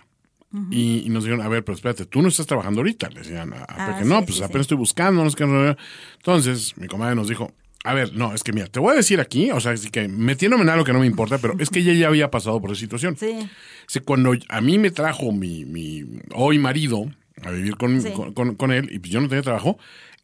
[0.71, 3.09] y, y nos dijeron, a ver, pero espérate, tú no estás trabajando ahorita.
[3.09, 3.67] Le decían, a- a
[3.97, 4.43] Ah, sí, no, pues sí.
[4.45, 5.47] apenas estoy buscando, no sé qué.
[5.47, 5.83] no sé qué".
[6.19, 7.51] Entonces, mi comadre nos dijo,
[7.85, 10.07] a ver, no, es que mira, te voy a decir aquí, o sea, así que
[10.09, 12.71] metiéndome en algo que no me importa, pero es que ella ya había pasado por
[12.73, 13.17] esa situación.
[13.19, 13.49] Sí,
[13.87, 17.07] Sí, cuando a mí me trajo mi, mi hoy marido
[17.45, 18.11] a vivir con, Sí.
[18.13, 19.79] con, con- con él y pues yo no tenía trabajo,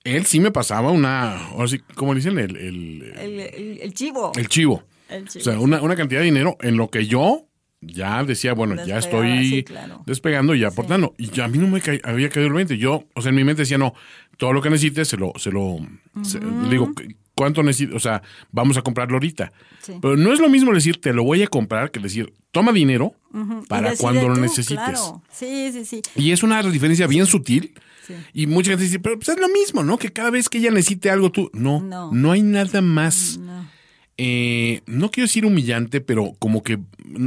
[0.05, 2.39] él sí me pasaba una, ahora sí, ¿cómo dicen?
[2.39, 4.33] El, el, el, el- el chivo.
[4.37, 4.83] el chivo.
[5.09, 5.41] El chivo.
[5.41, 7.45] O sea, una, una cantidad de dinero en lo que yo
[7.81, 10.03] ya decía, bueno, ya estoy sí, claro.
[10.05, 11.15] despegando y aportando.
[11.17, 12.77] Y ya a mí no me ca- había caído el 20.
[12.77, 13.95] Yo, o sea, en mi mente decía, no,
[14.37, 15.77] todo lo que necesites se lo, se lo,
[16.23, 16.93] se- le digo,
[17.39, 17.97] ¿cuánto necesito?
[17.97, 18.23] O sea,
[18.53, 19.53] vamos a comprarlo ahorita.
[19.83, 19.95] Sí.
[20.01, 23.15] Pero no es lo mismo decir, te lo voy a comprar, que decir, toma dinero
[23.69, 24.77] para cuando lo necesites.
[24.85, 25.23] Claro.
[25.31, 26.03] Sí, sí, sí.
[26.17, 27.75] Y es una diferencia bien sutil.
[28.07, 28.15] Sí.
[28.33, 29.99] Y mucha gente dice, pero pues es lo mismo, ¿no?
[29.99, 31.51] Que cada vez que ella necesite algo, tú.
[31.53, 32.33] No, no, No.
[32.33, 33.39] hay nada más.
[33.39, 33.69] No.
[34.21, 36.81] Eh, no quiero decir humillante, pero como que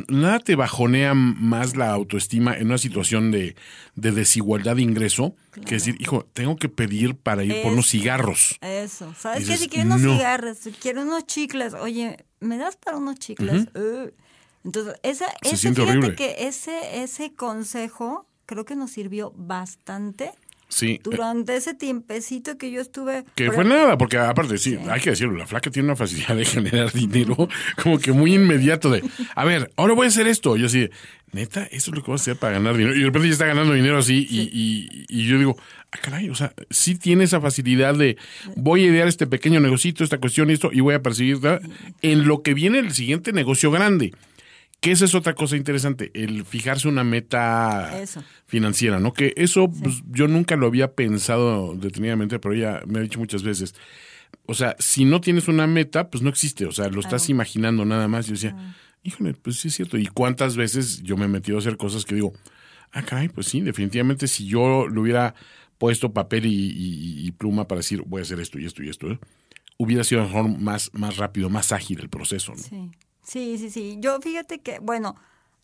[0.10, 3.56] nada te bajonea más la autoestima en una situación de,
[3.95, 5.34] de desigualdad de ingreso
[5.65, 8.58] que decir, hijo, tengo que pedir para ir por unos cigarros.
[8.60, 9.13] Eso.
[9.17, 9.56] ¿Sabes qué?
[9.56, 10.17] Si quiero unos no.
[10.17, 13.67] cigarros, si quiero unos chicles, oye, ¿me das para unos chicles?
[13.73, 14.12] Uh.
[14.65, 16.15] Entonces, esa, Se ese, fíjate horrible.
[16.15, 20.34] que ese, ese consejo creo que nos sirvió bastante
[20.71, 20.91] Sí.
[20.91, 23.25] eh, durante ese tiempecito que yo estuve.
[23.36, 26.45] que fue nada, porque aparte, sí, hay que decirlo, la flaca tiene una facilidad de
[26.45, 27.49] generar dinero
[27.84, 29.03] como que muy inmediato de,
[29.36, 30.55] a ver, ahora voy a hacer esto.
[30.55, 30.89] Yo así,
[31.34, 32.95] neta, eso es lo que voy a hacer para ganar dinero.
[32.95, 35.57] Y de repente ya está ganando dinero así y, y, y yo digo,
[35.91, 38.17] ah, caray, o sea, sí tiene esa facilidad de,
[38.55, 41.62] voy a idear este pequeño negocito, esta cuestión y esto, y voy a percibir ¿verdad?
[42.01, 44.13] en lo que viene el siguiente negocio grande.
[44.82, 48.24] Que esa es otra cosa interesante, el fijarse una meta Eso.
[48.48, 49.13] financiera, ¿no?
[49.13, 53.44] Que eso pues, yo nunca lo había pensado detenidamente, pero ella me ha dicho muchas
[53.44, 53.76] veces.
[54.48, 56.65] O sea, si no tienes una meta, pues no existe.
[56.65, 58.26] O sea, lo estás imaginando nada más.
[58.26, 59.98] Yo decía, híjole, pues sí es cierto.
[60.00, 62.34] ¿Y cuántas veces yo me he metido a hacer cosas que digo,
[62.91, 65.36] ah, caray, pues sí, definitivamente si yo le hubiera
[65.78, 68.89] puesto papel y, y- y pluma para decir, voy a hacer esto y esto y
[68.89, 69.20] esto, ¿eh?
[69.78, 72.58] hubiera sido lo mejor más, más rápido, más ágil el proceso, ¿no?
[72.62, 72.89] Sí,
[73.32, 73.98] sí, sí, sí.
[74.00, 75.15] Yo fíjate que, bueno,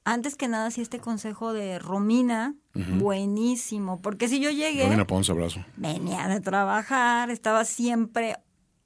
[0.06, 4.02] antes que nada, sí, este consejo de Romina, buenísimo.
[4.02, 5.66] Porque si yo llegué, Romina Pons, abrazo.
[5.76, 8.38] venía de trabajar, estaba siempre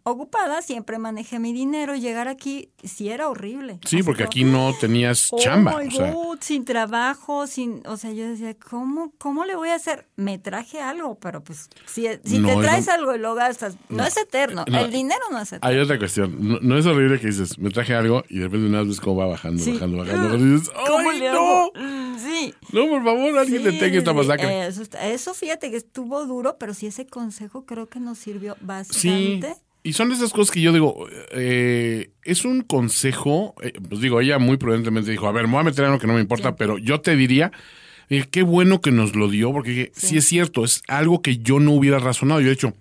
[0.03, 1.95] ocupada, siempre manejé mi dinero.
[1.95, 3.79] Llegar aquí sí era horrible.
[3.85, 5.77] Sí, Así porque como, aquí no tenías Oh chamba.
[5.79, 9.69] my o sea, God, sin trabajo, sin, o sea, yo decía, ¿cómo, cómo le voy
[9.69, 10.07] a hacer?
[10.15, 14.03] Me traje algo, pero pues, si, si No, te traes algo y lo gastas, no,
[14.05, 14.79] es eterno, No.
[14.79, 15.67] el dinero no es eterno.
[15.67, 16.35] hay otra cuestión.
[16.39, 19.01] No, no es horrible que dices, me traje algo y de repente una vez ves
[19.01, 19.73] cómo va bajando, Sí.
[19.73, 20.35] bajando, bajando.
[20.37, 21.71] Y dices, ¿Cómo ¡ay, le no!
[21.75, 22.53] Mm, Sí.
[22.71, 24.67] No, por favor, alguien Sí, detenga esta sí, masacre.
[25.13, 29.55] Eso, fíjate que estuvo duro, pero sí ese consejo creo que nos sirvió Sí, bastante.
[29.83, 34.21] Y son de esas cosas que yo digo, eh, es un consejo, eh, pues digo,
[34.21, 36.21] ella muy prudentemente dijo, a ver, me voy a meter en lo que no me
[36.21, 37.51] importa, pero yo te diría,
[38.09, 40.17] eh, qué bueno que nos lo dio, porque sí.
[40.17, 42.41] es cierto, es algo que yo no hubiera razonado.
[42.41, 42.73] Yo he dicho,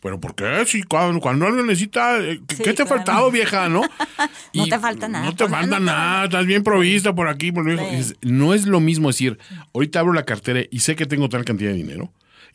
[0.00, 0.64] pero ¿por qué?
[0.66, 2.96] Si cuando, cuando alguien necesita, eh, ¿qué, Sí, qué te ha claro.
[2.96, 3.82] faltado, vieja, no?
[4.54, 7.66] No te falta nada, No te pues, falta nada, estás bien provista por aquí, por
[7.66, 8.14] lo Sí.
[8.22, 9.38] No es lo mismo decir,
[9.74, 12.10] ahorita abro la cartera y sé que tengo tal cantidad de dinero.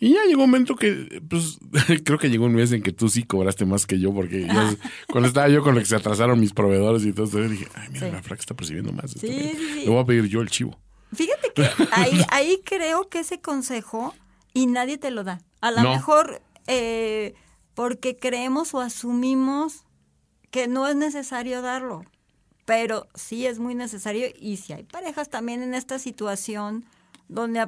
[0.06, 1.58] Y ya llegó un momento que, pues,
[2.04, 4.78] creo que llegó un mes en que tú sí cobraste más que yo, porque yo-
[5.12, 7.88] cuando estaba yo con lo que se atrasaron mis proveedores y todo yo dije, ay,
[7.92, 8.12] mira, Sí.
[8.12, 9.12] la fraca está percibiendo más.
[9.12, 9.80] Sí, Esto, sí, sí.
[9.86, 10.78] Le voy a pedir yo el chivo.
[11.14, 14.14] Fíjate que ahí, ahí creo que ese consejo
[14.54, 15.42] y nadie te lo da.
[15.62, 15.92] A lo No.
[15.94, 17.34] mejor eh,
[17.74, 19.84] porque creemos o asumimos
[20.52, 22.04] que no es necesario darlo,
[22.66, 26.86] pero sí es muy necesario y si hay parejas también en esta situación
[27.30, 27.68] donde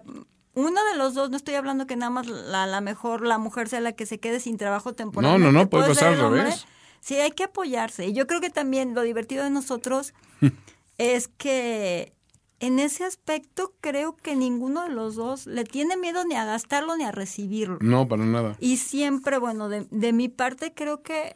[0.56, 3.70] uno de los dos, no estoy hablando que nada más la, la mejor la mujer
[3.70, 5.32] sea la que se quede sin trabajo temporal.
[5.32, 6.66] No, no, no, puede pasar al revés.
[7.02, 8.08] Sí, hay que apoyarse.
[8.08, 10.14] Y yo creo que también lo divertido de nosotros
[10.98, 12.14] es que
[12.60, 16.96] en ese aspecto creo que ninguno de los dos le tiene miedo ni a gastarlo
[16.96, 17.78] ni a recibirlo.
[17.82, 18.56] No, para nada.
[18.60, 21.36] Y siempre, bueno, de, de mi parte creo que,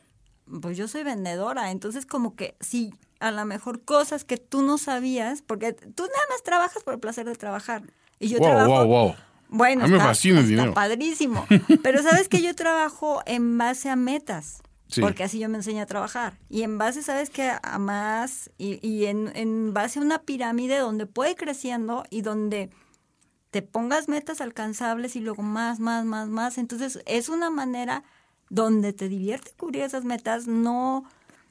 [0.62, 4.78] pues yo soy vendedora, entonces como que sí, a lo mejor cosas que tú no
[4.78, 7.84] sabías, porque tú nada más trabajas por el placer de trabajar.
[8.20, 8.70] Y yo Wow, trabajo...
[8.72, 9.16] wow, wow.
[9.52, 10.74] Bueno, A mí me está, fascina el está dinero.
[10.74, 11.46] padrísimo.
[11.84, 14.62] Pero sabes que yo trabajo en base a metas.
[14.88, 15.02] Sí.
[15.02, 16.38] Porque así yo me enseño a trabajar.
[16.50, 20.78] Y en base, ¿sabes que A más, y, y en, en base a una pirámide
[20.80, 22.70] donde puede ir creciendo y donde
[23.52, 26.58] te pongas metas alcanzables y luego más, más, más, más.
[26.58, 28.04] Entonces, es una manera
[28.50, 31.04] donde te divierte cubrir esas metas, no,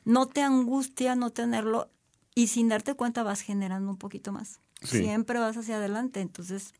[0.04, 1.90] no te angustia no tenerlo
[2.35, 4.61] y sin darte cuenta vas generando un poquito más.
[4.83, 4.99] Sí.
[4.99, 6.21] Siempre vas hacia adelante.
[6.21, 6.73] Entonces,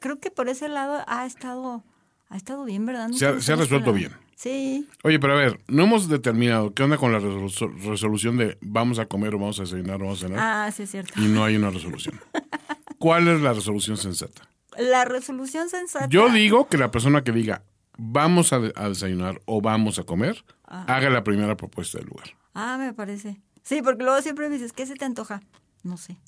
[0.00, 1.84] creo que por ese lado ha estado,
[2.28, 3.10] ha estado bien, ¿verdad?
[3.10, 4.12] Se ha- se resuelto bien.
[4.34, 4.86] Sí.
[5.02, 8.98] Oye, pero a ver, no hemos determinado qué onda con la resolu- resolución de vamos
[8.98, 11.14] a comer o vamos a desayunar o vamos a cenar Ah, sí, es cierto.
[11.18, 12.20] y no hay una resolución.
[12.98, 14.48] ¿Cuál es la resolución sensata?
[14.78, 16.06] La resolución sensata.
[16.08, 17.62] Yo digo que la persona que diga
[17.98, 22.36] vamos a desayunar o vamos a comer, haga la primera propuesta del lugar.
[22.52, 23.40] Ah, me parece.
[23.62, 25.40] Sí, porque luego siempre me dices, ¿qué se te antoja?
[25.82, 26.18] No sé.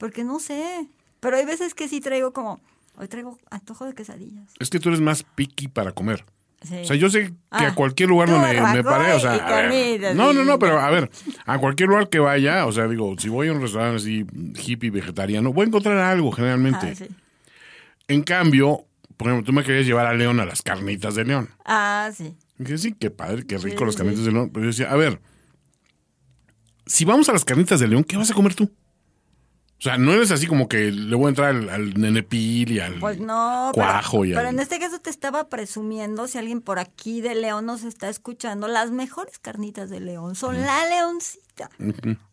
[0.00, 0.88] Porque no sé.
[1.20, 2.58] Pero hay veces que sí traigo como,
[2.96, 4.50] hoy traigo antojo de quesadillas.
[4.58, 6.24] Es que tú eres más picky para comer.
[6.62, 6.80] Sí.
[6.82, 9.70] O sea, yo sé que Ah, a cualquier lugar donde me pare, o sea,
[10.14, 11.10] no, no, no, pero a ver,
[11.46, 14.26] a cualquier lugar que vaya, o sea, digo, si voy a un restaurante así
[14.66, 16.88] hippie vegetariano, voy a encontrar algo generalmente.
[16.90, 17.06] Ah, sí.
[18.08, 18.84] En cambio,
[19.16, 21.48] por ejemplo, tú me querías llevar a León a las carnitas de León.
[21.64, 22.36] Ah, sí.
[22.58, 24.50] Y dije, sí, qué padre, qué rico Sí, las carnitas de León.
[24.52, 25.20] Pero yo decía, a ver,
[26.86, 28.70] si vamos a las carnitas de León, ¿qué vas a comer tú?
[29.80, 32.80] O sea, no eres así como que le voy a entrar al, al nenepil y
[32.80, 34.54] al Pues no, pero- cuajo y pero, al...
[34.54, 38.68] en este caso te estaba presumiendo, si alguien por aquí de León nos está escuchando,
[38.68, 41.70] las mejores carnitas de León son la leoncita.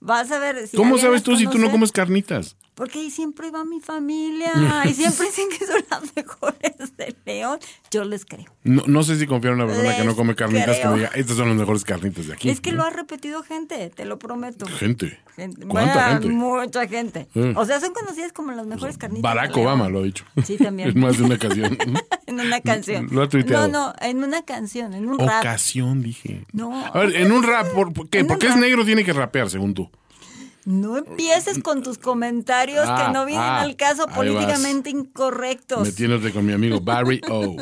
[0.02, 2.58] Vas a ver si ¿Cómo sabes tú si tú no comes carnitas?
[2.78, 4.52] Porque ahí siempre va mi familia
[4.86, 7.58] y siempre dicen que son las mejores de León.
[7.90, 8.46] Yo les creo.
[8.64, 11.08] No, no sé si confiar en una persona que no come carnitas que me diga,
[11.16, 12.52] estas son las mejores carnitas de aquí.
[12.52, 12.78] Es que ¿no?
[12.78, 14.68] lo ha repetido gente, te lo prometo.
[14.68, 15.20] Gente.
[15.36, 16.28] Gente- ¿Cuánta bueno, gente?
[16.30, 17.28] Mucha gente.
[17.56, 19.24] O sea, son conocidas como las mejores carnitas.
[19.24, 19.68] de Barack León.
[19.68, 20.26] Obama lo ha dicho.
[20.46, 20.90] Sí, también.
[20.96, 21.80] en más de una ocasión.
[22.28, 23.08] en una canción.
[23.12, 23.70] Lo ha tuiteado.
[23.70, 25.40] No, no, en una canción, en un rap.
[25.40, 26.46] Ocasión, dije.
[26.54, 26.86] No.
[26.86, 28.24] A ver, en un rap, ¿por, qué?
[28.24, 29.90] ¿Por qué es negro tiene que rapear, según tú?
[30.68, 35.82] No empieces con tus comentarios Ah, que no vienen ah, al caso políticamente incorrectos.
[35.82, 37.56] Metiéndote con mi amigo Barry O.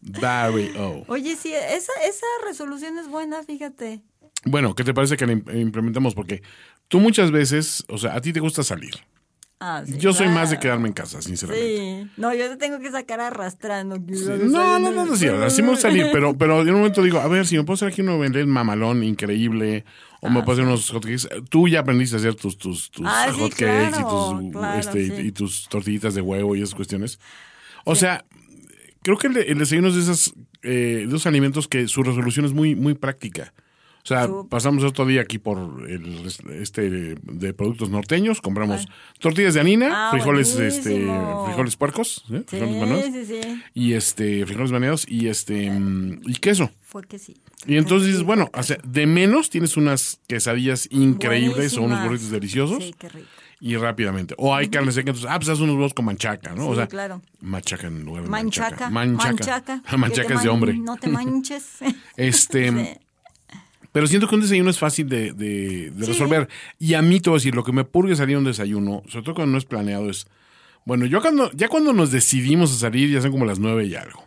[0.00, 1.04] Barry O.
[1.08, 4.00] Oye, sí, esa, esa resolución es buena, fíjate.
[4.44, 6.14] Bueno, ¿qué te parece que la im- implementamos?
[6.14, 6.42] Porque
[6.86, 8.94] tú muchas veces, o sea, a ti te gusta salir.
[9.64, 12.02] Ah, sí, Yo soy más de quedarme en casa, sinceramente.
[12.04, 12.10] Sí.
[12.16, 13.96] No, yo te tengo que sacar arrastrando.
[13.96, 17.00] No, no, no, no, sí, ahora sí me gusta salir, pero, pero en un momento
[17.00, 19.84] digo, a ver, si me puedo hacer aquí un vender mamalón increíble,
[20.20, 21.28] o me puedo hacer unos hotcakes.
[21.48, 23.54] Tú ya aprendiste a hacer tus, tus, tus Ah, hotcakes
[23.90, 27.20] claro, y, tus, claro, este, y- tus tortillitas de huevo y esas cuestiones.
[27.84, 28.24] O sea,
[29.02, 32.46] creo que el, el desayuno es de, esas, eh, de esos alimentos que su resolución
[32.46, 33.52] es muy, muy práctica.
[34.04, 36.26] O sea, pasamos otro día aquí por el
[36.60, 38.88] este de productos norteños, compramos
[39.20, 41.06] tortillas de harina, Ah, frijoles este
[41.44, 42.42] frijoles puercos, ¿eh?
[42.48, 43.62] Sí, frijoles sí, sí.
[43.74, 46.70] y este frijoles bañados y este mm, y queso.
[46.80, 47.36] Fue que sí.
[47.64, 52.30] Y entonces dices, bueno, o sea, de menos tienes unas quesadillas increíbles o unos burritos
[52.30, 53.28] deliciosos Sí, qué rico.
[53.60, 54.34] y rápidamente.
[54.36, 56.68] O hay carne seca, entonces, ah, pues haz unos huevos con manchaca, ¿no?
[56.68, 57.22] o sea, claro.
[57.40, 58.90] machaca en lugar de Manchaca.
[58.90, 59.80] manchaca.
[59.80, 59.82] Manchaca.
[59.96, 60.74] Manchaca es de hombre.
[60.74, 61.66] No te manches.
[62.16, 63.00] Este.
[63.92, 66.12] pero siento que un desayuno es fácil de, de- de Sí.
[66.12, 66.48] resolver.
[66.78, 69.02] Y a mí te voy a decir, lo que me purgue salir a un desayuno,
[69.08, 70.26] sobre todo cuando no es planeado, es,
[70.84, 73.94] bueno, yo cuando, ya cuando nos decidimos a salir, ya son como las nueve y
[73.94, 74.26] algo.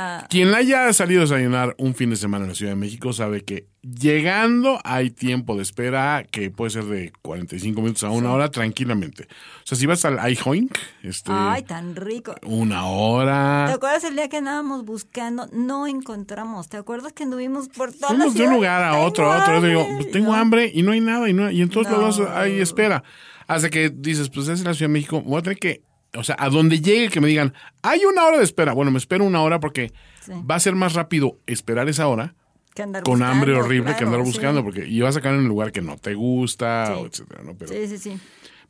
[0.00, 3.12] Ah, Quien haya salido a desayunar un fin de semana en la Ciudad de México
[3.12, 8.32] sabe que llegando hay tiempo de espera que puede ser de 45 minutos a una
[8.32, 9.24] hora tranquilamente.
[9.24, 12.34] O sea, si vas al iHoink, este, ay, tan rico.
[12.46, 13.72] una ¿Te hora.
[13.72, 15.48] acuerdas el día que andábamos buscando?
[15.52, 16.68] No encontramos.
[16.68, 19.60] ¿Te acuerdas que anduvimos por toda la Fuimos de un lugar a otro, a otro.
[19.60, 20.34] Digo, pues tengo No.
[20.38, 21.28] hambre y no hay nada.
[21.28, 21.98] Y, no, y en todos No.
[21.98, 23.02] lados hay espera.
[23.48, 25.82] Hasta que dices, pues es en la Ciudad de México, voy a tener que,
[26.14, 28.72] o sea, a donde llegue que me digan, hay una hora de espera.
[28.72, 30.32] Bueno, me espero una hora porque Sí.
[30.50, 32.34] va a ser más rápido esperar esa hora
[32.74, 34.26] Que andar con buscando, hambre horrible que andar sí.
[34.26, 36.92] buscando, porque y vas a caer en un lugar que no te gusta, Sí.
[36.94, 37.54] o etcétera, ¿no?
[37.56, 38.18] Pero, Sí, sí, sí.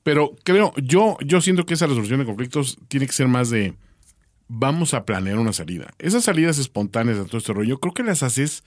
[0.02, 3.74] pero creo, yo, yo siento que esa resolución de conflictos tiene que ser más de
[4.48, 5.88] vamos a planear una salida.
[5.98, 8.64] Esas salidas espontáneas de todo este rollo, creo que las haces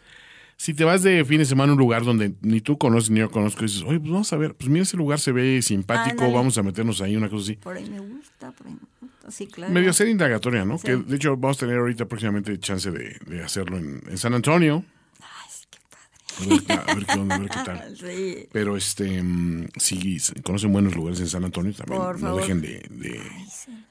[0.62, 3.20] si te vas de fin de semana a un lugar donde ni tú conoces ni
[3.20, 5.60] yo conozco y dices, oye, pues vamos a ver, pues mira ese lugar se ve
[5.64, 6.34] simpático, Ándale.
[6.34, 7.56] vamos a meternos ahí, una cosa así.
[7.56, 9.32] Por ahí me gusta, por ahí me gusta.
[9.32, 9.74] Sí, claro.
[9.74, 10.78] Medio ser indagatoria, ¿no?
[10.78, 10.86] Sí.
[10.86, 14.36] Que de hecho vamos a tener ahorita próximamente chance de, de hacerlo en, en San
[14.36, 14.86] Antonio.
[15.20, 17.78] Ay, qué A ver, a ver qué onda, a ver qué tal.
[17.80, 17.96] padre.
[17.98, 18.48] Sí.
[18.52, 22.42] Pero este, mm, si conocen buenos lugares en San Antonio, también Por no favor.
[22.42, 23.20] dejen de, de,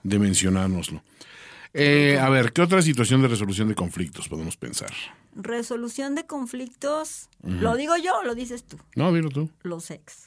[0.05, 1.03] de mencionárnoslo.
[1.73, 4.91] Eh, a ver, ¿qué otra situación de resolución de conflictos podemos pensar?
[5.37, 7.29] Resolución de conflictos.
[7.43, 8.79] ¿Lo digo yo o lo dices tú?
[8.97, 9.49] No, dilo tú.
[9.63, 10.27] Los ex.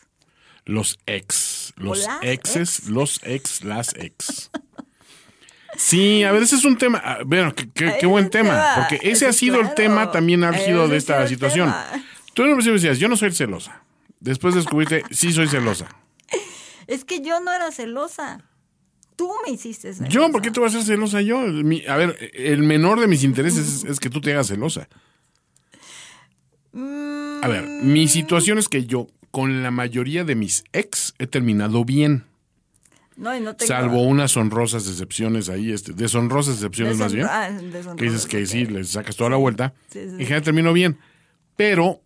[0.66, 1.74] Los ex.
[1.76, 2.90] Los exes, ex.
[2.90, 4.50] los ex, las ex.
[5.76, 7.02] Sí, a ver, ese es un tema.
[7.04, 8.50] ah, Bueno, qué, qué- qué Ese buen tema.
[8.52, 11.70] tema, Porque ese ha sido el tema también álgido de esta situación.
[11.70, 12.04] tema.
[12.34, 13.84] Tú en un principio decías, yo no soy celosa.
[14.20, 15.88] Después descubriste, sí soy celosa.
[16.88, 18.44] Es que yo no era celosa.
[19.16, 20.12] Tú me hiciste celosa.
[20.12, 21.40] Yo, ¿por qué te voy a hacer celosa yo?
[21.42, 24.88] Mi- a ver, el menor de mis intereses es, es que tú te hagas celosa.
[26.76, 31.86] A ver, mi situación es que yo, con la mayoría de mis ex, he terminado
[31.86, 32.24] bien.
[33.16, 33.68] No, y no tengo...
[33.68, 37.28] Salvo unas honrosas excepciones ahí, este, deshonrosas excepciones más bien.
[37.30, 37.50] Ah,
[37.96, 38.72] Que dices que sí, ok.
[38.72, 39.74] le sacas toda la vuelta.
[39.92, 40.24] Sí, sí, En sí.
[40.24, 40.98] general termino bien.
[41.56, 42.02] Pero,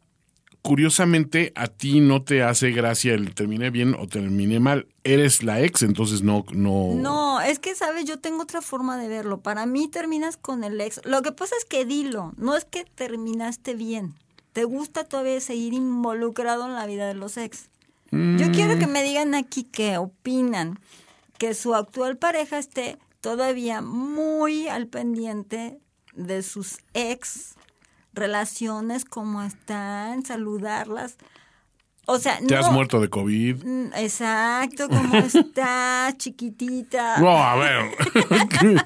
[0.67, 4.85] curiosamente, a ti no te hace gracia el terminé bien o terminé mal.
[5.05, 6.43] Eres la ex, entonces no...
[6.51, 8.03] No, No, es que, ¿sabes?
[8.03, 9.39] Yo tengo otra forma de verlo.
[9.39, 10.99] Para mí terminas con el ex.
[11.05, 14.15] Lo que pasa es que dilo, no es que terminaste bien.
[14.51, 17.69] Te gusta todavía seguir involucrado en la vida de los ex.
[18.11, 20.79] Yo quiero que me digan aquí que opinan
[21.37, 25.79] que su actual pareja esté todavía muy al pendiente
[26.13, 27.56] de sus ex
[28.17, 31.17] relaciones, cómo están, saludarlas.
[32.05, 33.65] O sea, Te has muerto de COVID.
[33.65, 37.17] Mm, Exacto, ¿cómo está, chiquitita?
[37.19, 37.91] No, a ver.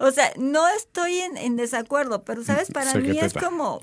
[0.00, 3.80] O sea, no estoy en, en desacuerdo, pero sabes, para mí es como,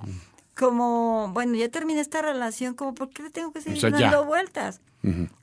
[0.56, 4.00] como, bueno, ya terminé esta relación, como, ¿por qué le tengo que seguir sea, ya.
[4.00, 4.80] dando vueltas?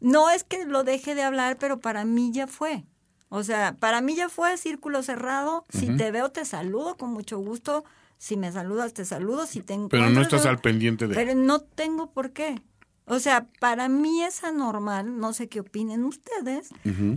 [0.00, 2.84] No es que lo deje de hablar, pero para mí ya fue.
[3.28, 5.64] O sea, para mí ya fue círculo cerrado.
[5.68, 7.84] Si te veo, te saludo con mucho gusto.
[8.22, 9.46] Si me saludas, te saludo.
[9.46, 11.14] Si te Pero no estás al pendiente de...
[11.16, 12.62] Pero no tengo por qué.
[13.04, 16.68] O sea, para mí es anormal, no sé qué opinen ustedes.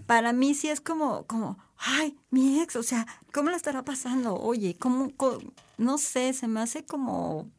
[0.07, 4.33] Para mí sí es como, como, ay, mi ex, o sea, ¿cómo la estará pasando?
[4.35, 5.37] Oye, ¿cómo, co-
[5.77, 7.51] no sé, se me hace como,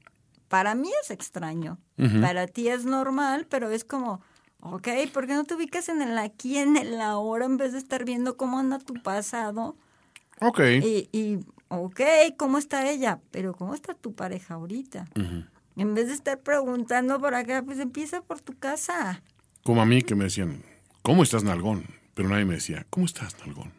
[0.48, 1.78] para mí es extraño.
[2.20, 4.22] Para ti es normal, pero es como,
[4.58, 7.78] ok, ¿por qué no te ubicas en el aquí, en el ahora, en vez de
[7.78, 9.76] estar viendo cómo anda tu pasado?
[10.40, 10.60] Ok.
[10.82, 12.00] Y, y, ok,
[12.36, 13.20] ¿cómo está ella?
[13.30, 15.06] Pero ¿cómo está tu pareja ahorita?
[15.76, 19.22] En vez de estar preguntando por acá, pues empieza por tu casa.
[19.64, 20.62] Como a mí que me decían,
[21.02, 21.84] ¿cómo estás, Nalgón?
[22.14, 23.72] Pero nadie me decía, ¿cómo estás, Nalgón?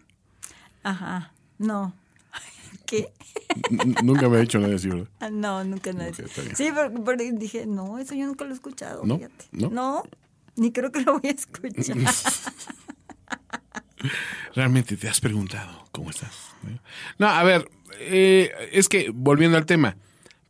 [0.84, 1.94] Ajá, no.
[2.86, 3.12] ¿Qué?
[4.04, 5.08] Nunca me ha dicho nadie así, ¿verdad?
[5.20, 6.14] Ah, No, nunca nadie.
[6.56, 9.18] Sí, pero, pero dije, no, eso yo nunca lo he escuchado, ¿No?
[9.18, 9.46] fíjate.
[9.52, 10.04] ¿No?
[10.56, 11.96] ni creo que lo voy a escuchar.
[14.56, 16.32] Realmente te has preguntado, ¿cómo estás?
[17.20, 17.70] No, a ver,
[18.00, 19.98] eh, es que volviendo al tema,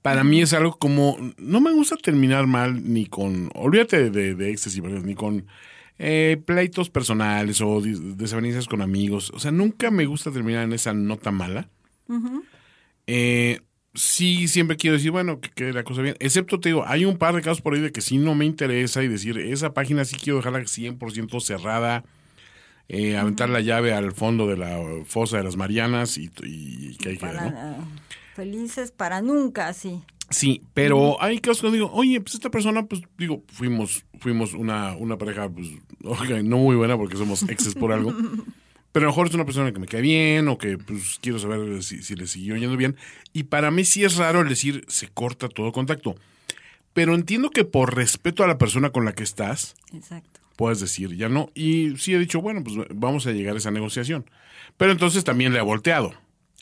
[0.02, 5.02] para mí es algo como, no me gusta terminar mal ni con, olvídate de, de
[5.04, 5.46] ni con
[6.00, 9.32] eh, pleitos personales o desavenencias con amigos.
[9.34, 11.70] O sea, nunca me gusta terminar en esa nota mala.
[13.08, 13.62] Eh,
[13.94, 16.16] sí siempre quiero decir, bueno, que quede la cosa bien.
[16.20, 18.46] Excepto, te digo, hay un par de casos por ahí de que sí no me
[18.46, 22.06] interesa y decir, esa página sí quiero dejarla 100% cerrada,
[22.90, 27.10] eh, aventar la llave al fondo de la fosa de las Marianas y, y que
[27.10, 27.48] hay que, ¿no?
[27.48, 27.76] eh,
[28.36, 30.02] Felices para nunca, sí.
[30.30, 34.94] Sí, pero hay casos que digo, oye, pues esta persona, pues digo, fuimos, fuimos una,
[34.96, 35.70] una pareja, pues,
[36.44, 38.14] no muy buena porque somos exes por algo.
[38.92, 41.38] Pero a lo mejor es una persona que me cae bien o que pues quiero
[41.38, 42.96] saber si, si le siguió yendo bien.
[43.32, 46.16] Y para mí sí es raro el decir se corta todo contacto.
[46.94, 50.37] Pero entiendo que por respeto a la persona con la que estás, Exacto.
[50.58, 51.50] Puedes decir ya no.
[51.54, 54.30] Y sí he dicho, bueno, pues vamos a llegar a esa negociación.
[54.76, 56.14] Pero entonces también le he volteado.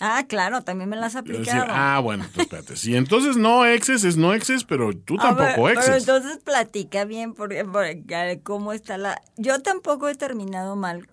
[0.02, 1.66] Ah, claro, también me las has decir, aplicado.
[1.70, 2.76] ah, bueno, entonces espérate.
[2.76, 5.98] Si entonces no exes es no exes, pero tú A ver, tampoco Pero exes.
[6.00, 9.22] entonces platica bien porque, porque, cómo está la...
[9.38, 11.08] Yo tampoco he terminado mal.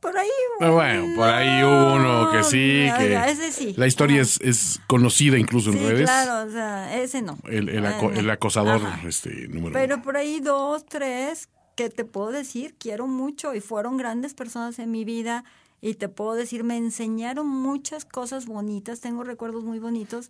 [0.00, 0.28] Por ahí...
[0.58, 3.74] Pero bueno, por ahí uno que sí, no, que ese sí.
[3.76, 6.04] la historia es, es conocida incluso en Sí, redes.
[6.08, 7.36] claro, o sea, ese no.
[7.44, 9.06] El, el, aco- Bueno, el acosador ajá.
[9.06, 10.02] este número Pero uno.
[10.02, 14.90] por ahí dos, tres, que te puedo decir, quiero mucho y fueron grandes personas en
[14.90, 15.44] mi vida
[15.80, 20.28] y te puedo decir, me enseñaron muchas cosas bonitas, tengo recuerdos muy bonitos,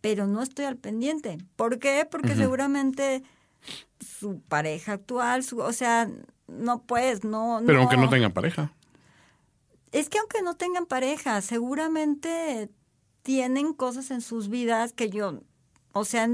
[0.00, 1.38] pero no estoy al pendiente.
[1.56, 2.06] ¿Por qué?
[2.10, 3.22] Porque seguramente
[3.98, 6.10] su pareja actual, su, o sea,
[6.46, 7.62] no pues, no...
[7.64, 8.72] Pero aunque no tengan pareja.
[9.92, 12.68] Es que aunque no tengan pareja, seguramente
[13.22, 15.40] tienen cosas en sus vidas que yo,
[15.92, 16.28] o sea,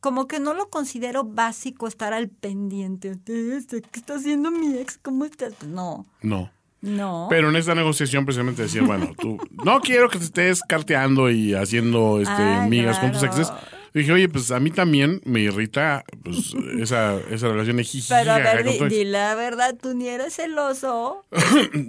[0.00, 3.16] como que no lo considero básico estar al pendiente.
[3.26, 4.98] Este, ¿Qué está haciendo mi ex?
[4.98, 5.54] ¿Cómo estás?
[5.66, 6.50] No, No.
[6.80, 7.26] no.
[7.30, 11.54] Pero en esta negociación precisamente decía, bueno, tú no quiero que te estés carteando y
[11.54, 13.52] haciendo este Ah, migas con tus exes.
[13.94, 18.32] Dije, oye, pues a mí también me irrita pues esa, esa relación de jiji, Pero
[18.32, 21.24] a ver, di, di la verdad, tú ni eres celoso.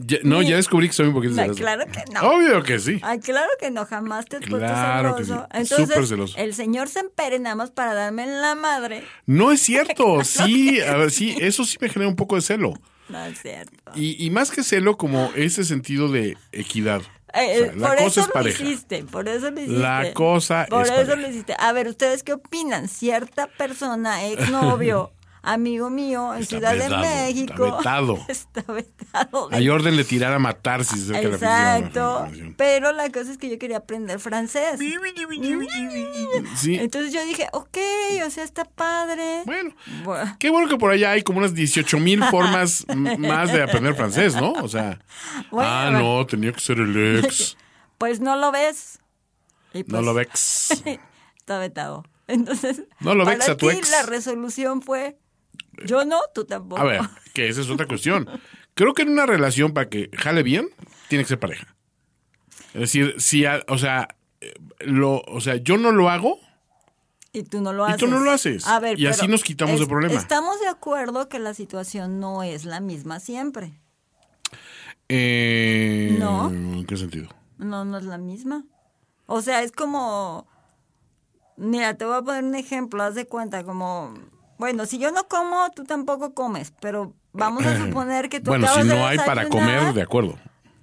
[0.05, 1.59] Ya- no, ya descubrí que soy un poquito celoso.
[1.59, 2.21] claro que no.
[2.21, 2.99] Obvio que sí.
[3.03, 5.41] Ay, claro que no, jamás te puesto Claro que celoso.
[5.51, 6.37] sí, Entonces, súper celoso.
[6.37, 9.03] el señor se empere nada más para darme en la madre.
[9.25, 10.19] No es cierto.
[10.23, 12.73] Sí, a ver, sí, eso sí me genera un poco de celo.
[13.09, 13.73] No es cierto.
[13.95, 17.01] Y, y más que celo, como ese sentido de equidad.
[17.33, 19.79] Eh, O sea, por eso es lo hiciste, por eso lo hiciste.
[19.79, 21.15] La cosa por es eso pareja.
[21.21, 21.55] lo hiciste.
[21.59, 22.87] A ver, ¿ustedes qué opinan?
[22.87, 25.11] Cierta persona, exnovio,
[25.41, 27.65] amigo mío en Está Ciudad vedado, de México.
[27.65, 28.19] está vetado.
[28.27, 29.49] Está vetado.
[29.49, 32.25] de- Hay orden de tirar a matar si se la Exacto.
[32.27, 32.55] ficción.
[32.57, 34.79] Pero la cosa es que yo quería aprender francés.
[36.55, 36.75] Sí.
[36.75, 37.77] Entonces yo dije, ok,
[38.25, 39.43] o sea, está padre.
[39.45, 39.73] Bueno,
[40.03, 42.85] Bueno, qué bueno que por allá hay como unas 18 mil formas
[43.17, 44.51] más de aprender francés, ¿no?
[44.53, 44.99] O sea,
[45.51, 46.17] Bueno, ah, bueno.
[46.17, 47.57] no, tenía que ser el ex.
[47.97, 48.99] Pues no lo ves.
[49.73, 50.71] Y No pues, lo vex.
[51.37, 52.03] Está vetado.
[52.27, 53.89] Entonces, No lo para vex a tu ex.
[53.91, 55.17] la resolución fue,
[55.85, 56.81] yo no, tú tampoco.
[56.81, 57.01] A ver,
[57.33, 58.27] que esa es otra cuestión.
[58.73, 60.69] Creo que en una relación para que jale bien,
[61.07, 61.75] tiene que ser pareja.
[62.73, 66.39] Es decir, si, a- o sea, eh, lo, o sea, yo no lo hago,
[67.31, 67.99] Y tú no lo Y haces.
[67.99, 68.65] tú no lo haces.
[68.67, 70.15] A ver, Y así nos quitamos de problema.
[70.15, 73.73] Estamos de acuerdo que la situación no es la misma siempre.
[75.09, 76.49] eh, No.
[76.49, 77.29] ¿En qué sentido?
[77.57, 78.63] No, no es la misma.
[79.25, 80.47] O sea, es como.
[81.57, 83.03] Mira, te voy a poner un ejemplo.
[83.03, 84.13] Haz de cuenta, como.
[84.59, 86.71] Bueno, si yo no como, tú tampoco comes.
[86.79, 90.37] Pero vamos a suponer que tú Bueno, si no hay para comer, de acuerdo.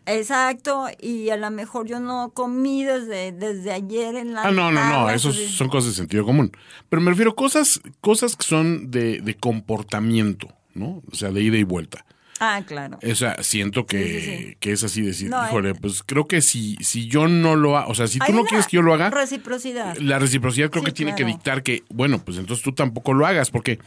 [0.09, 4.71] Exacto, y a lo mejor yo no comí desde, desde ayer en la Ah, no,
[4.71, 6.53] no, no, eso son cosas de sentido común.
[6.89, 11.03] Pero me refiero a cosas, cosas que son de, de comportamiento, ¿no?
[11.11, 12.07] O sea, de ida y vuelta.
[12.41, 12.99] Ah, claro.
[13.03, 14.57] O sea, siento que, Sí, sí, sí.
[14.61, 17.77] que es así decir, No, híjole, eh, pues creo que si, si yo no lo
[17.79, 19.97] hago, o sea, si tú Hay no quieres que yo lo haga, Reciprocidad.
[19.99, 23.51] la reciprocidad creo que tiene que dictar que, bueno, pues entonces tú tampoco lo hagas,
[23.51, 23.79] porque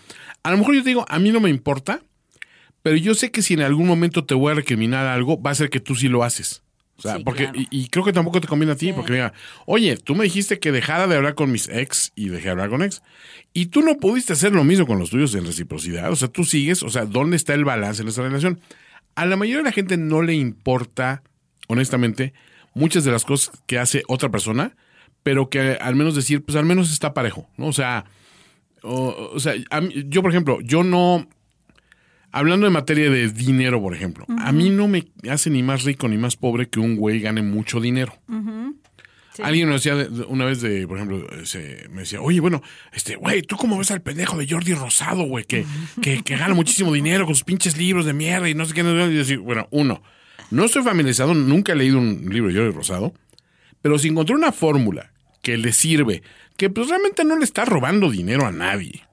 [0.44, 2.02] a lo mejor yo te digo, a mí no me importa,
[2.82, 5.56] pero yo sé que si en algún momento te voy a recriminar algo, va a
[5.56, 6.64] ser que tú sí lo haces.
[7.00, 7.60] O sea, Sí, porque, claro.
[7.60, 8.94] y, y creo que tampoco te conviene a ti, Sí.
[8.94, 9.34] porque mira,
[9.66, 12.70] oye, tú me dijiste que dejara de hablar con mis ex y dejé de hablar
[12.70, 13.02] con ex,
[13.54, 16.44] y tú no pudiste hacer lo mismo con los tuyos en reciprocidad, o sea, tú
[16.44, 18.60] sigues, o sea, ¿dónde está el balance en esta relación?
[19.16, 21.24] A la mayoría de la gente no le importa,
[21.68, 22.34] honestamente,
[22.74, 24.76] muchas de las cosas que hace otra persona,
[25.24, 27.68] pero que al menos decir, pues al menos está parejo, ¿no?
[27.68, 28.06] O sea,
[28.84, 31.28] o, o sea, mí- yo por ejemplo, yo no,
[32.32, 36.08] hablando en materia de dinero, por ejemplo, a mí no me hace ni más rico
[36.08, 38.14] ni más pobre que un güey gane mucho dinero.
[39.36, 39.44] Sí.
[39.44, 42.62] Alguien me decía de- de- una vez de, por ejemplo, se- me decía, oye, bueno,
[42.92, 45.46] este, güey, ¿tú cómo ves al pendejo de Jordi Rosado, güey?
[45.46, 45.66] Que,
[46.02, 48.82] que, que gana muchísimo dinero con sus pinches libros de mierda y no sé qué.
[48.82, 50.02] Y decir, bueno, uno,
[50.52, 53.14] no estoy familiarizado, nunca he leído un libro de Jordi Rosado,
[53.82, 56.22] pero si encontré una fórmula que le sirve,
[56.58, 59.04] que pues realmente no le está robando dinero a nadie,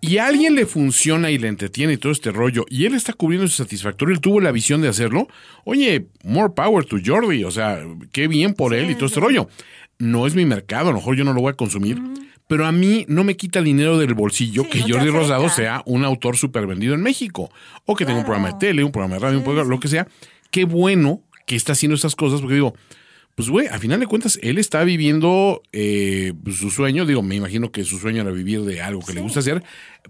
[0.00, 3.12] y a alguien le funciona y le entretiene y todo este rollo, y él está
[3.12, 5.28] cubriendo su satisfactorio, él tuvo la visión de hacerlo,
[5.64, 7.80] oye, more power to Jordi, o sea,
[8.12, 9.48] qué bien por él y todo este rollo.
[9.98, 12.00] no es mi mercado, a lo mejor yo no lo voy a consumir,
[12.46, 15.10] pero a mí no me quita dinero del bolsillo Sí, que no Jordi.
[15.10, 17.50] Rosado sea un autor súper vendido en México,
[17.84, 19.88] o que tenga un programa de tele, un programa de radio, un programa, lo que
[19.88, 20.08] sea.
[20.50, 22.74] Qué bueno que está haciendo estas cosas, porque digo,
[23.38, 27.36] pues güey, a final de cuentas, él está viviendo eh, pues, su sueño, digo, me
[27.36, 29.62] imagino que su sueño era vivir de algo que le gusta hacer,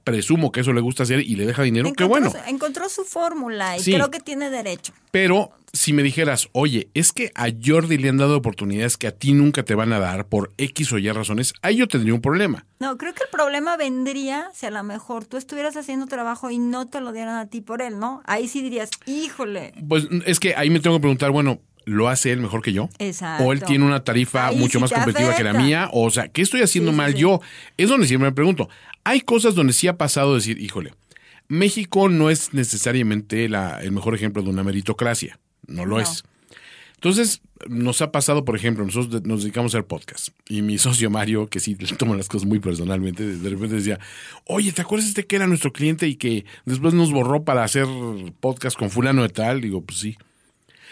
[0.02, 2.30] presumo que eso le gusta hacer y le deja dinero, qué bueno.
[2.30, 3.92] su- Encontró su fórmula y Sí.
[3.92, 4.94] creo que tiene derecho.
[5.10, 9.12] Pero si me dijeras, oye, es que a Jordi le han dado oportunidades que a
[9.12, 12.22] ti nunca te van a dar por X o Y razones, ahí yo tendría un
[12.22, 12.64] problema.
[12.80, 16.58] No, creo que el problema vendría si a lo mejor tú estuvieras haciendo trabajo y
[16.58, 18.22] no te lo dieran a ti por él, ¿no?
[18.24, 19.74] Ahí sí dirías, híjole.
[19.86, 22.88] Pues es que ahí me tengo que preguntar, bueno, ¿lo hace él mejor que yo?
[22.98, 23.44] Exacto.
[23.44, 26.28] O él tiene una tarifa Ahí mucho sí más competitiva que la mía, o sea,
[26.28, 27.18] ¿qué estoy haciendo Sí, mal sí.
[27.20, 27.40] yo?
[27.76, 28.68] Es donde siempre me pregunto.
[29.04, 30.92] Hay cosas donde sí ha pasado decir, híjole,
[31.48, 36.02] México no es necesariamente la- el mejor ejemplo de una meritocracia, no lo No.
[36.02, 36.24] es.
[36.96, 40.28] Entonces, nos ha pasado, por ejemplo, nosotros nos dedicamos a hacer podcast.
[40.48, 44.00] Y mi socio Mario, que sí le toma las cosas muy personalmente, de repente decía,
[44.46, 47.86] oye, ¿te acuerdas este que era nuestro cliente y que después nos borró para hacer
[48.40, 49.60] podcast con fulano de tal?
[49.60, 50.16] Digo, pues sí.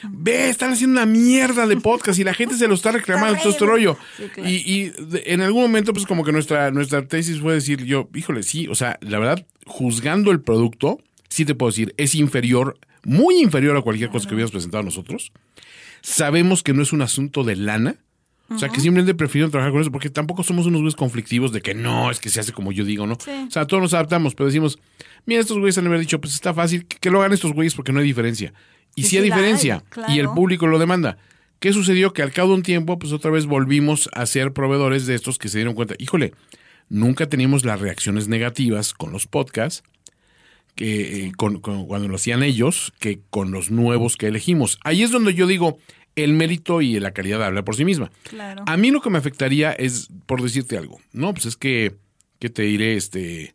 [0.02, 3.50] Ve, están haciendo una mierda de podcast y la gente se lo está reclamando, todo
[3.50, 3.96] este rollo.
[4.16, 4.50] Sí, claro.
[4.50, 4.92] Y, y
[5.24, 8.74] en algún momento, pues como que nuestra, nuestra tesis fue decir, yo, híjole, sí, o
[8.74, 13.82] sea, la verdad, juzgando el producto, sí te puedo decir, es inferior, muy inferior a
[13.82, 15.32] cualquier cosa que hubiéramos presentado nosotros.
[16.02, 17.96] Sabemos que no es un asunto de lana.
[18.48, 21.60] O sea, que simplemente prefieren trabajar con eso porque tampoco somos unos güeyes conflictivos de
[21.60, 23.18] que no, es que se hace como yo digo, ¿no?
[23.18, 23.32] Sí.
[23.48, 24.78] O sea, todos nos adaptamos, pero decimos,
[25.24, 27.74] mira, estos güeyes han haber dicho, pues está fácil, que, que lo hagan estos güeyes
[27.74, 28.54] porque no hay diferencia.
[28.96, 29.84] Y Y sí hay diferencia.
[30.04, 31.16] hay, Y el público lo demanda.
[31.60, 32.12] ¿Qué sucedió?
[32.12, 35.38] Que al cabo de un tiempo, pues otra vez volvimos a ser proveedores de estos
[35.38, 36.32] que se dieron cuenta, híjole,
[36.88, 39.82] nunca teníamos las reacciones negativas con los podcasts,
[40.74, 44.78] que eh, con, con- cuando lo hacían ellos, que con los nuevos que elegimos.
[44.84, 45.78] Ahí es donde yo digo,
[46.14, 48.10] el mérito y la calidad habla por sí misma.
[48.24, 48.62] Claro.
[48.66, 51.94] A mí lo que me afectaría es, por decirte algo, no, pues es que,
[52.38, 52.96] ¿qué te diré?
[52.96, 53.54] Este,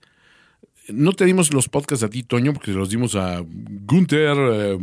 [0.93, 4.77] no te dimos los podcasts a ti, Toño, porque se los dimos a Gunther eh,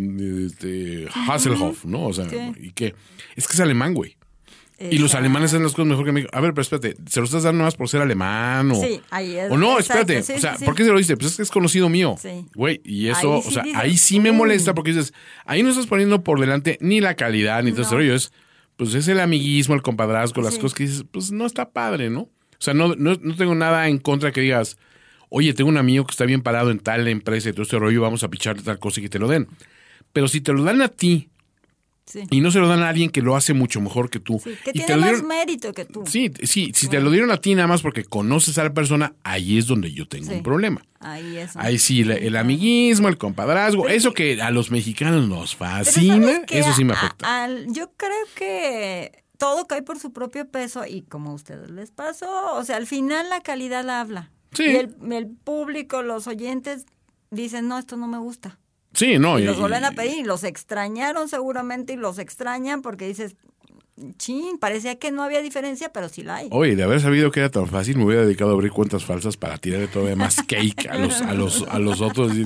[0.47, 2.07] este, Hasselhoff, ¿no?
[2.07, 2.37] O sea, Sí.
[2.61, 2.95] y que
[3.37, 4.17] es que es alemán, güey.
[4.81, 6.31] Y los alemanes hacen las cosas mejor que México.
[6.33, 8.77] A ver, pero espérate, ¿se lo estás dando más por ser alemán o...?
[8.77, 9.51] Sí, ahí es.
[9.51, 10.23] O no, exacto, espérate.
[10.23, 10.65] sí, o sea, sí.
[10.65, 11.17] ¿por qué se lo dice?
[11.17, 12.15] Pues es que es conocido mío.
[12.23, 12.47] Sí.
[12.55, 15.13] Güey, y eso, Ahí o sea, dices, ahí sí me molesta porque dices,
[15.47, 17.97] ahí no estás poniendo por delante ni la calidad ni todo ese No.
[17.99, 18.15] rollo.
[18.15, 18.33] Es,
[18.77, 22.21] pues es el amiguismo, el compadrazgo, las cosas que dices, pues no está padre, ¿no?
[22.21, 24.79] O sea, no, no, no tengo nada en contra que digas,
[25.29, 28.01] oye, tengo un amigo que está bien parado en tal empresa y todo este rollo,
[28.03, 29.49] vamos a picharle tal cosa y que te lo den.
[30.13, 31.29] Pero si te lo dan a ti
[32.07, 32.23] Sí.
[32.31, 34.41] y no se lo dan a alguien que lo hace mucho mejor que tú.
[34.43, 36.05] Sí, que y tiene te lo más dieron- mérito que tú.
[36.07, 39.13] Sí, sí, si te lo dieron a ti nada más porque conoces a la persona,
[39.25, 40.33] ahí es donde yo tengo Sí.
[40.37, 40.83] un problema.
[41.01, 41.55] Ahí es.
[41.57, 46.83] Ahí sí, el amiguismo, el compadrazgo, eso que a los mexicanos nos fascina, eso sí
[46.85, 47.49] me A- afecta.
[47.67, 52.55] yo creo que todo cae por su propio peso y como a ustedes les pasó,
[52.55, 54.31] o sea, al final la calidad habla.
[54.53, 54.65] Sí.
[54.65, 56.87] Y el, el público, los oyentes
[57.31, 58.59] dicen, no, esto no me gusta.
[58.95, 59.39] Sí, no.
[59.39, 63.37] Y y- los vuelven a pedir y los extrañaron seguramente y los extrañan porque dices,
[64.17, 66.49] chin, parecía que no había diferencia, pero sí la hay.
[66.53, 69.37] Oye, de haber sabido que era tan fácil, me hubiera dedicado a abrir cuentas falsas
[69.37, 72.35] para tirarle todavía más cake a los, a los, a los otros.
[72.37, 72.45] Y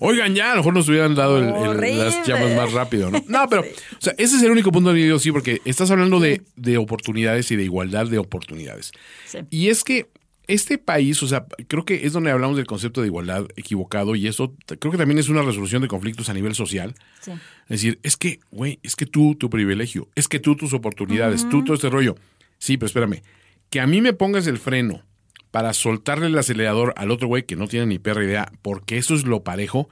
[0.00, 3.22] Oigan, ya, a lo mejor nos hubieran dado el- las llamas más rápido, ¿no?
[3.28, 6.18] No, pero, o sea, ese es el único punto donde yo sí, porque estás hablando
[6.20, 8.90] de, de oportunidades y de igualdad de oportunidades.
[9.26, 9.38] Sí.
[9.48, 10.08] Y es que
[10.46, 14.26] este país, o sea, creo que es donde hablamos del concepto de igualdad equivocado y
[14.26, 16.94] eso creo que también es una resolución de conflictos a nivel social.
[17.20, 17.30] Sí.
[17.30, 21.48] Es decir, es que, güey, es que tú, tu privilegio, es que tú, tus oportunidades,
[21.48, 22.16] tú, todo este rollo.
[22.58, 23.22] Sí, pero espérame,
[23.70, 25.02] que a mí me pongas el freno
[25.50, 29.14] para soltarle el acelerador al otro güey que no tiene ni perra idea, porque eso
[29.14, 29.88] es lo parejo,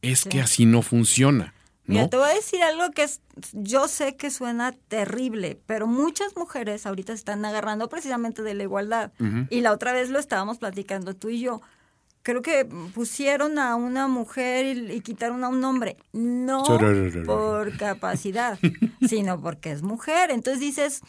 [0.00, 1.54] es que así no funciona,
[1.84, 2.08] Mira, ¿no?
[2.08, 3.20] te voy a decir algo que es,
[3.52, 8.62] yo sé que suena terrible, pero muchas mujeres ahorita se están agarrando precisamente de la
[8.62, 9.12] igualdad.
[9.50, 11.60] Y la otra vez lo estábamos platicando tú y yo.
[12.22, 12.64] Creo que
[12.94, 16.62] pusieron a una mujer y, y quitaron a un hombre, no
[17.26, 18.60] por capacidad,
[19.08, 20.30] sino porque es mujer.
[20.30, 21.02] Entonces dices,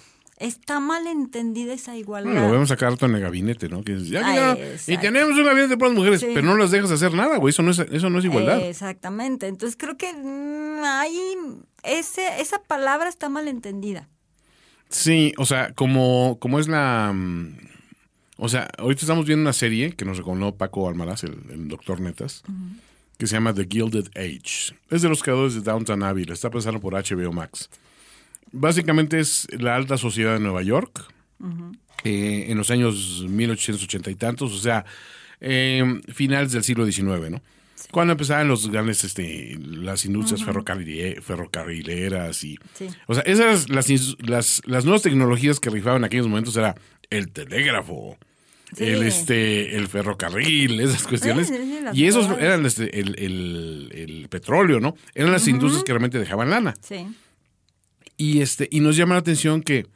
[0.43, 2.31] está mal entendida esa igualdad.
[2.31, 3.83] Bueno, lo vemos acá harto en el gabinete, ¿no?
[3.83, 6.27] Que ya, Ah, y tenemos un gabinete para las mujeres, Sí.
[6.33, 7.51] pero no las dejas hacer nada, güey.
[7.51, 8.59] Eso no es, eso no es igualdad.
[8.59, 9.47] Exactamente.
[9.47, 11.19] Entonces creo que mm, ahí
[11.83, 14.09] ese, esa palabra está mal entendida.
[14.89, 17.11] Sí, o sea, como, como es la...
[17.13, 17.57] mm,
[18.37, 21.99] O sea, ahorita estamos viendo una serie que nos recomendó Paco Almaraz, el, el doctor
[22.01, 22.43] Netas,
[23.17, 24.75] que se llama The Gilded Age.
[24.89, 27.69] Es de los creadores de Downton Abbey, la está pasando por HBO Max.
[28.53, 31.05] Básicamente es la alta sociedad de Nueva York
[32.03, 34.85] eh, en los años 1880 y tantos, o sea,
[35.41, 35.83] eh,
[36.13, 37.41] finales del siglo XIX, ¿no?
[37.91, 42.57] Cuando empezaban los grandes, este, las industrias ferrocarrile- ferrocarrileras y...
[42.73, 42.87] Sí.
[43.07, 43.87] O sea, esas, las,
[44.19, 46.75] las, las nuevas tecnologías que rifaban en aquellos momentos era
[47.09, 48.17] el telégrafo,
[48.75, 48.85] Sí.
[48.85, 51.47] el, este, el ferrocarril, esas cuestiones.
[51.49, 54.95] Sí, sí, y esos eran este, el, el, el petróleo, ¿no?
[55.13, 56.73] Eran las industrias que realmente dejaban lana.
[56.81, 57.05] Sí.
[58.17, 59.87] Y, este, y nos llama la atención que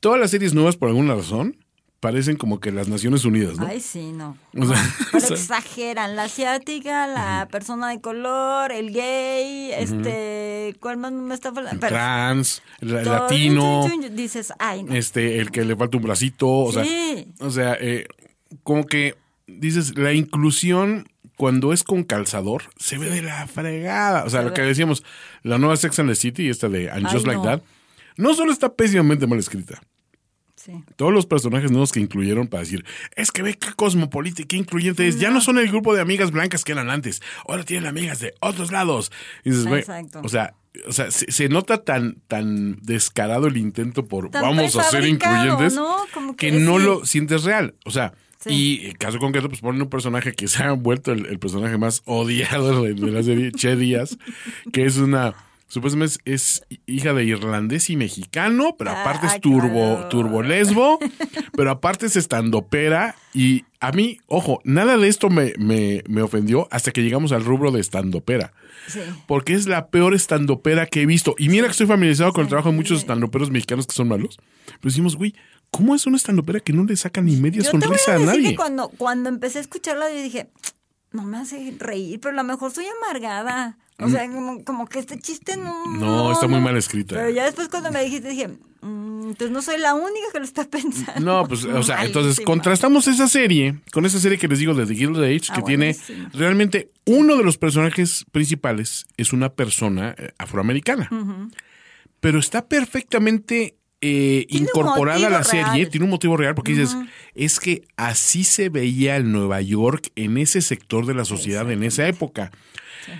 [0.00, 1.56] todas las series nuevas, por alguna razón,
[2.02, 3.66] parecen como que las Naciones Unidas, ¿no?
[3.68, 4.36] Ay, sí, no.
[4.58, 4.76] O sea,
[5.12, 6.16] Pero o sea, exageran.
[6.16, 10.74] La asiática, la persona de color, el gay, este.
[10.80, 11.78] ¿Cuál más me está faltando?
[11.80, 14.94] Pero trans, el, latino, Dices, ay, no.
[14.94, 17.28] este, el que le falta un bracito, o sea, sí.
[17.38, 18.08] o sea, eh,
[18.64, 19.14] como que
[19.46, 21.06] dices, la inclusión
[21.42, 24.22] cuando es con calzador se ve de la fregada.
[24.22, 25.02] O sea, Se lo que decíamos,
[25.42, 27.42] la nueva Sex and the City, esta de And Ay, Just Like no.
[27.42, 27.62] That,
[28.16, 29.82] no solo está pésimamente mal escrita,
[30.54, 30.70] Sí.
[30.94, 32.84] todos los personajes nuevos que incluyeron para decir,
[33.16, 35.18] es que ve qué cosmopolita y qué incluyente es.
[35.18, 37.20] Ya no son el grupo de amigas blancas que eran antes.
[37.48, 39.10] Ahora tienen amigas de otros lados.
[39.42, 40.20] Y dices, Exacto.
[40.22, 40.54] o sea,
[40.86, 45.04] o sea, se, se nota tan, tan descarado el intento por Tan vamos a ser
[45.06, 45.96] incluyentes ¿no?
[46.14, 46.84] Como que que no sí.
[46.84, 47.74] lo sientes real.
[47.84, 48.14] O sea,
[48.44, 48.80] Sí.
[48.88, 52.02] y caso concreto, pues ponen un personaje que se ha vuelto el, el personaje más
[52.06, 54.18] odiado de, de la serie, Che Díaz,
[54.72, 55.34] que es una
[55.68, 60.08] supuestamente es, es hija de irlandés y mexicano, pero Ah, aparte es turbo, claro.
[60.10, 60.98] turbo lesbo,
[61.56, 63.14] pero aparte es estandopera.
[63.32, 67.42] Y a mí, ojo, nada de esto me, me, me ofendió hasta que llegamos al
[67.44, 68.52] rubro de estandopera.
[68.86, 69.00] Sí.
[69.26, 71.34] Porque es la peor estandopera que he visto.
[71.38, 74.38] Y mira que estoy familiarizado con el trabajo de muchos estandoperos mexicanos que son malos.
[74.66, 75.34] Pero decimos, güey,
[75.72, 78.16] ¿cómo es una estandopera que no le saca ni media Yo te voy sonrisa a
[78.16, 78.50] a, nadie?
[78.50, 80.50] que cuando, cuando empecé a escucharla, yo dije,
[81.10, 83.78] no me hace reír, pero a lo mejor soy amargada.
[83.98, 85.86] O sea, como, como que este chiste no.
[85.86, 86.00] Mm.
[86.00, 87.14] No, está muy mal escrita.
[87.14, 88.48] Pero ya después cuando me dijiste, dije,
[88.80, 91.20] mm, entonces no soy la única que lo está pensando.
[91.20, 94.86] No, pues, o sea, entonces contrastamos esa serie con esa serie que les digo de
[94.86, 95.96] The Gilded Age, Ah, que tiene
[96.32, 101.08] realmente uno de los personajes principales es una persona eh, afroamericana.
[102.20, 105.88] Pero está perfectamente eh, incorporada a la serie, real.
[105.88, 106.96] tiene un motivo real, porque dices,
[107.34, 111.82] es que así se veía el Nueva York en ese sector de la sociedad en
[111.84, 112.50] esa época.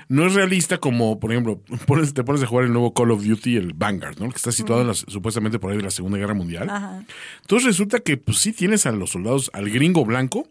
[0.09, 3.25] No es realista como, por ejemplo, pones- te pones a jugar el nuevo Call of
[3.25, 4.29] Duty, el Vanguard, ¿no?
[4.31, 6.69] Que está situado en la- supuestamente por ahí de la Segunda Guerra Mundial.
[7.41, 10.49] Entonces resulta que, pues sí tienes a los soldados, al gringo blanco,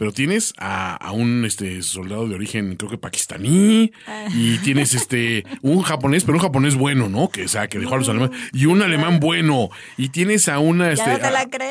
[0.00, 3.92] pero tienes a, a un este soldado de origen, creo que pakistaní,
[4.34, 7.28] y tienes este un japonés, pero un japonés bueno, ¿no?
[7.28, 10.58] Que, o sea, que dejó a los alemanes, y un alemán bueno, y tienes a
[10.58, 11.28] una, este, no a-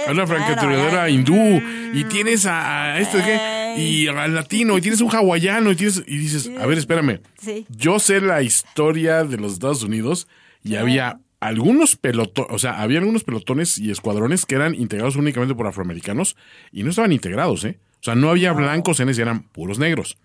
[0.07, 1.59] a una francotiradora hindú,
[1.91, 3.73] y tienes a, a este, ¿qué?
[3.82, 7.65] Y al latino, y tienes un hawaiano, y tienes, y dices, a ver, espérame, Sí.
[7.67, 10.27] yo sé la historia de los Estados Unidos
[10.63, 15.55] y había algunos pelotones, o sea, había algunos pelotones y escuadrones que eran integrados únicamente
[15.55, 16.36] por afroamericanos
[16.71, 17.80] y no estaban integrados, ¿eh?
[18.02, 20.18] O sea, no había blancos en ese, eran puros negros.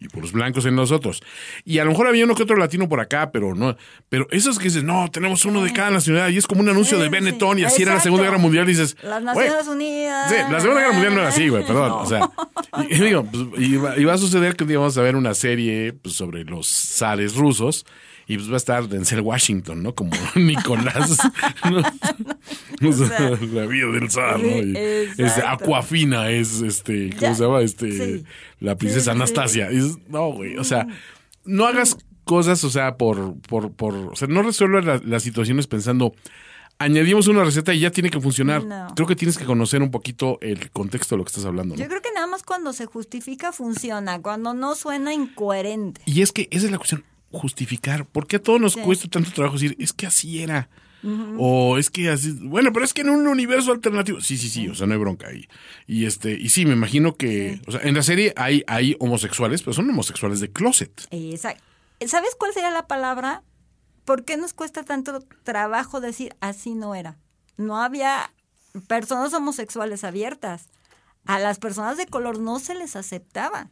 [0.00, 1.22] Y puros blancos en nosotros.
[1.64, 3.76] Y a lo mejor había uno que otro latino por acá, pero no.
[4.08, 6.30] Pero esos que dices, no, tenemos uno de cada nacionalidad.
[6.30, 7.82] Y es como un anuncio de Benetton y así sí.
[7.84, 8.38] era la Segunda Guerra.
[8.38, 8.64] Mundial.
[8.68, 10.28] Y dices, Las "Güey, Naciones Unidas.
[10.30, 11.88] Sí, la Segunda Guerra Mundial no era así, güey, perdón.
[11.90, 11.98] No.
[12.00, 12.28] O sea,
[12.90, 15.02] y, y digo, pues, y, va, y va a suceder que un día vamos a
[15.02, 17.86] ver una serie pues, sobre los zares rusos
[18.26, 19.94] y pues va a estar Denzel Washington, ¿no?
[19.94, 21.18] Como Nicolás.
[21.70, 21.82] ¿no?
[22.86, 24.46] O sea, la vida del zar, ¿no?
[24.46, 24.76] Y,
[25.16, 27.60] este, Aquafina es, este, ¿cómo Ya, se llama?
[27.62, 28.24] Este, sí.
[28.60, 29.10] la princesa Sí.
[29.10, 29.68] Anastasia.
[30.08, 30.86] No, güey, o sea,
[31.44, 35.66] no hagas cosas, o sea, por, por, por, o sea, no resuelvas la- las situaciones
[35.66, 36.14] pensando,
[36.78, 38.64] añadimos una receta y ya tiene que funcionar.
[38.64, 38.88] No.
[38.94, 41.76] Creo que tienes que conocer un poquito el contexto de lo que estás hablando.
[41.76, 41.80] ¿no?
[41.82, 46.02] Yo creo que nada más cuando se justifica funciona, cuando no suena incoherente.
[46.06, 47.04] Y es que esa es la cuestión,
[47.34, 48.06] justificar.
[48.06, 48.80] ¿Por qué a todos nos Sí.
[48.80, 50.68] cuesta tanto trabajo decir, es que así era?
[51.38, 54.22] O es que así, bueno, pero es que en un universo alternativo.
[54.22, 55.46] Sí, sí, sí, o sea, no hay bronca ahí.
[55.86, 59.60] Y este, y sí, me imagino que, o sea, en la serie hay, hay homosexuales,
[59.60, 61.06] pero son homosexuales de closet.
[61.10, 61.56] Esa-
[62.06, 63.42] ¿Sabes cuál sería la palabra?
[64.06, 67.18] ¿Por qué nos cuesta tanto trabajo decir así no era?
[67.58, 68.32] No había
[68.86, 70.68] personas homosexuales abiertas.
[71.26, 73.68] A las personas de color no se les aceptaba.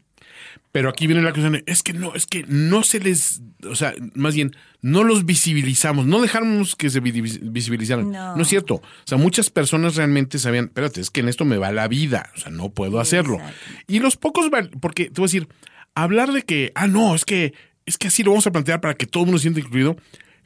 [0.72, 3.74] Pero aquí viene la cuestión de, es que no, es que no se les, o
[3.74, 7.10] sea, más bien, no los visibilizamos, no dejamos que se vi-
[7.42, 8.10] visibilizaran.
[8.10, 8.36] No.
[8.36, 8.42] No.
[8.42, 8.76] es cierto.
[8.76, 12.30] O sea, muchas personas realmente sabían, espérate, es que en esto me va la vida,
[12.36, 13.34] o sea, no puedo hacerlo.
[13.34, 13.60] Exacto.
[13.86, 15.48] Y los pocos, val- porque te voy a decir,
[15.94, 17.52] hablar de que, ah, no, es que,
[17.84, 19.96] es que así lo vamos a plantear para que todo el mundo se sienta incluido,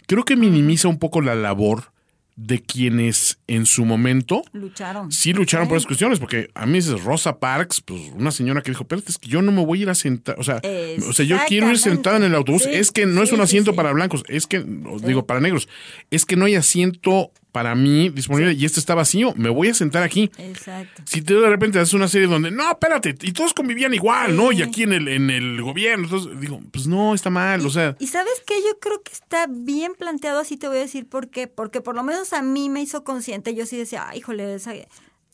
[0.09, 1.93] creo que minimiza un poco la labor
[2.37, 5.11] de quienes en su momento Lucharon.
[5.11, 8.71] sí lucharon por esas cuestiones, porque a mí dices Rosa Parks, pues una señora que
[8.71, 10.61] dijo, espérate, es que yo no me voy a ir a sentar, o sea,
[11.09, 13.41] o sea yo quiero ir sentada en el autobús, Sí, es que no es un
[13.41, 13.77] asiento sí.
[13.77, 14.65] para blancos, es que,
[15.03, 15.69] digo, para negros,
[16.11, 19.33] es que no hay asiento para mí disponible y este está vacío.
[19.35, 20.31] Me voy a sentar aquí.
[20.37, 21.01] Exacto.
[21.07, 24.53] Si tú de repente haces una serie donde, no, espérate, y todos convivían igual, ¿no?
[24.53, 27.97] Y aquí en el, en el gobierno, entonces digo, pues no, está mal, o sea.
[27.99, 31.31] Y sabes que yo creo que está bien planteado, así te voy a decir por
[31.31, 31.47] qué.
[31.47, 34.75] Porque por lo menos a mí me hizo consciente, yo sí decía, ay, híjole, esa...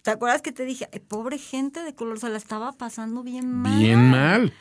[0.02, 3.80] ¿te acuerdas que te dije, pobre gente de color, se la estaba pasando bien mal?
[3.80, 4.52] Bien mal.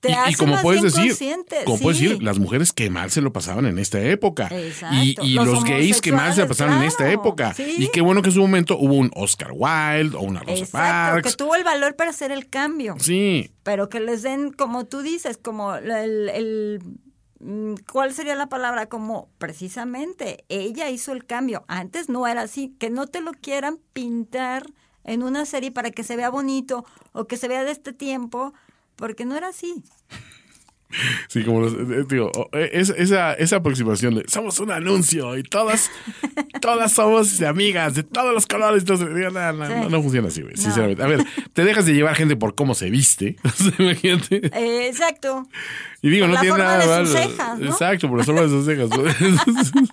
[0.00, 2.88] Te y, hace y como más puedes bien decir, como puedes decir, las mujeres que
[2.88, 4.48] mal se lo pasaban en esta época.
[4.50, 4.96] Exacto.
[4.96, 7.52] Y, y Los los, gays que mal se lo pasaron en esta época.
[7.54, 7.74] sí.
[7.78, 11.12] Y qué bueno que en su momento hubo un Oscar Wilde o una Rosa Exacto,
[11.14, 11.30] Parks.
[11.30, 12.96] que tuvo el valor para hacer el cambio.
[12.98, 16.80] Sí, Pero que les den, como tú dices, como el, el-
[17.40, 18.86] mm, ¿Cuál sería la palabra?
[18.86, 21.64] Como precisamente ella hizo el cambio.
[21.68, 22.74] Antes no era así.
[22.78, 24.64] Que no te lo quieran pintar
[25.04, 28.52] en una serie para que se vea bonito o que se vea de este tiempo,
[29.00, 29.82] porque no era así.
[31.28, 35.36] sí, como los, eh, digo, oh, eh, es- esa, esa aproximación de somos un anuncio
[35.38, 35.88] y todas,
[36.60, 38.82] todas somos amigas de todos los colores.
[38.82, 39.72] Entonces, no, no, Sí.
[39.72, 41.02] no, no funciona así, sinceramente.
[41.02, 43.36] A ver, te dejas de llevar gente por cómo se viste.
[43.78, 44.46] imagínate.
[44.52, 45.46] Eh, exacto.
[46.02, 47.66] Y digo, Por no la tiene forma nada de sus cejas, ¿no?
[47.66, 48.88] Exacto, por la forma de sus cejas.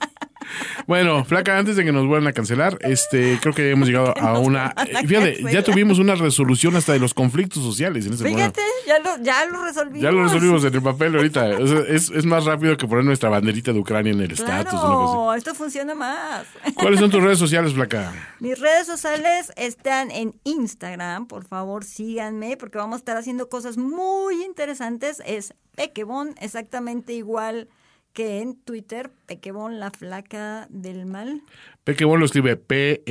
[0.87, 4.39] bueno, Flaca, antes de que nos vuelvan a cancelar, este, creo que hemos llegado a
[4.39, 4.73] una.
[5.05, 8.53] Fíjate, ya tuvimos una resolución hasta de los conflictos sociales en ese momento.
[8.53, 10.01] Fíjate, ya lo, ya lo resolvimos.
[10.01, 11.49] Ya lo resolvimos en el papel ahorita.
[11.59, 14.79] O sea, es, es más rápido que poner nuestra banderita de Ucrania en el estatus.
[14.79, 16.45] Claro, esto funciona más.
[16.75, 18.13] ¿Cuáles son tus redes sociales, Flaca?
[18.39, 23.77] Mis redes sociales están en Instagram, por favor síganme porque vamos a estar haciendo cosas
[23.77, 25.21] muy interesantes.
[25.25, 25.53] Es
[25.97, 27.69] Pequebón, exactamente igual
[28.13, 31.41] que en Twitter, Pequebón, la flaca del mal.
[31.85, 33.01] Pequebón lo escribe P-E-Q-U-E-E,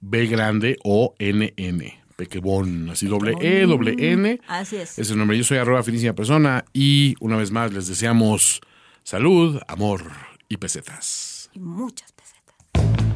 [0.00, 2.02] B grande O-N-N.
[2.16, 4.42] Pequebón, así doble E, doble N.
[4.46, 4.90] Así es.
[4.90, 5.38] Ese es el nombre.
[5.38, 8.60] Yo soy arroba finísima persona y una vez más les deseamos
[9.04, 10.02] salud, amor
[10.50, 11.48] y pesetas.
[11.54, 12.56] Y muchas pesetas.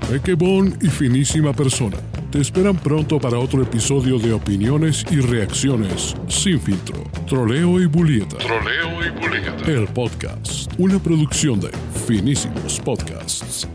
[0.08, 1.98] Pequebón y finísima persona.
[2.32, 7.04] Te esperan pronto para otro episodio de opiniones y reacciones sin filtro.
[7.26, 8.38] Troleo y Bulieta.
[8.38, 9.70] Troleo y Bulieta.
[9.70, 10.72] El podcast.
[10.78, 11.70] Una producción de
[12.06, 13.68] Finísimos Podcasts.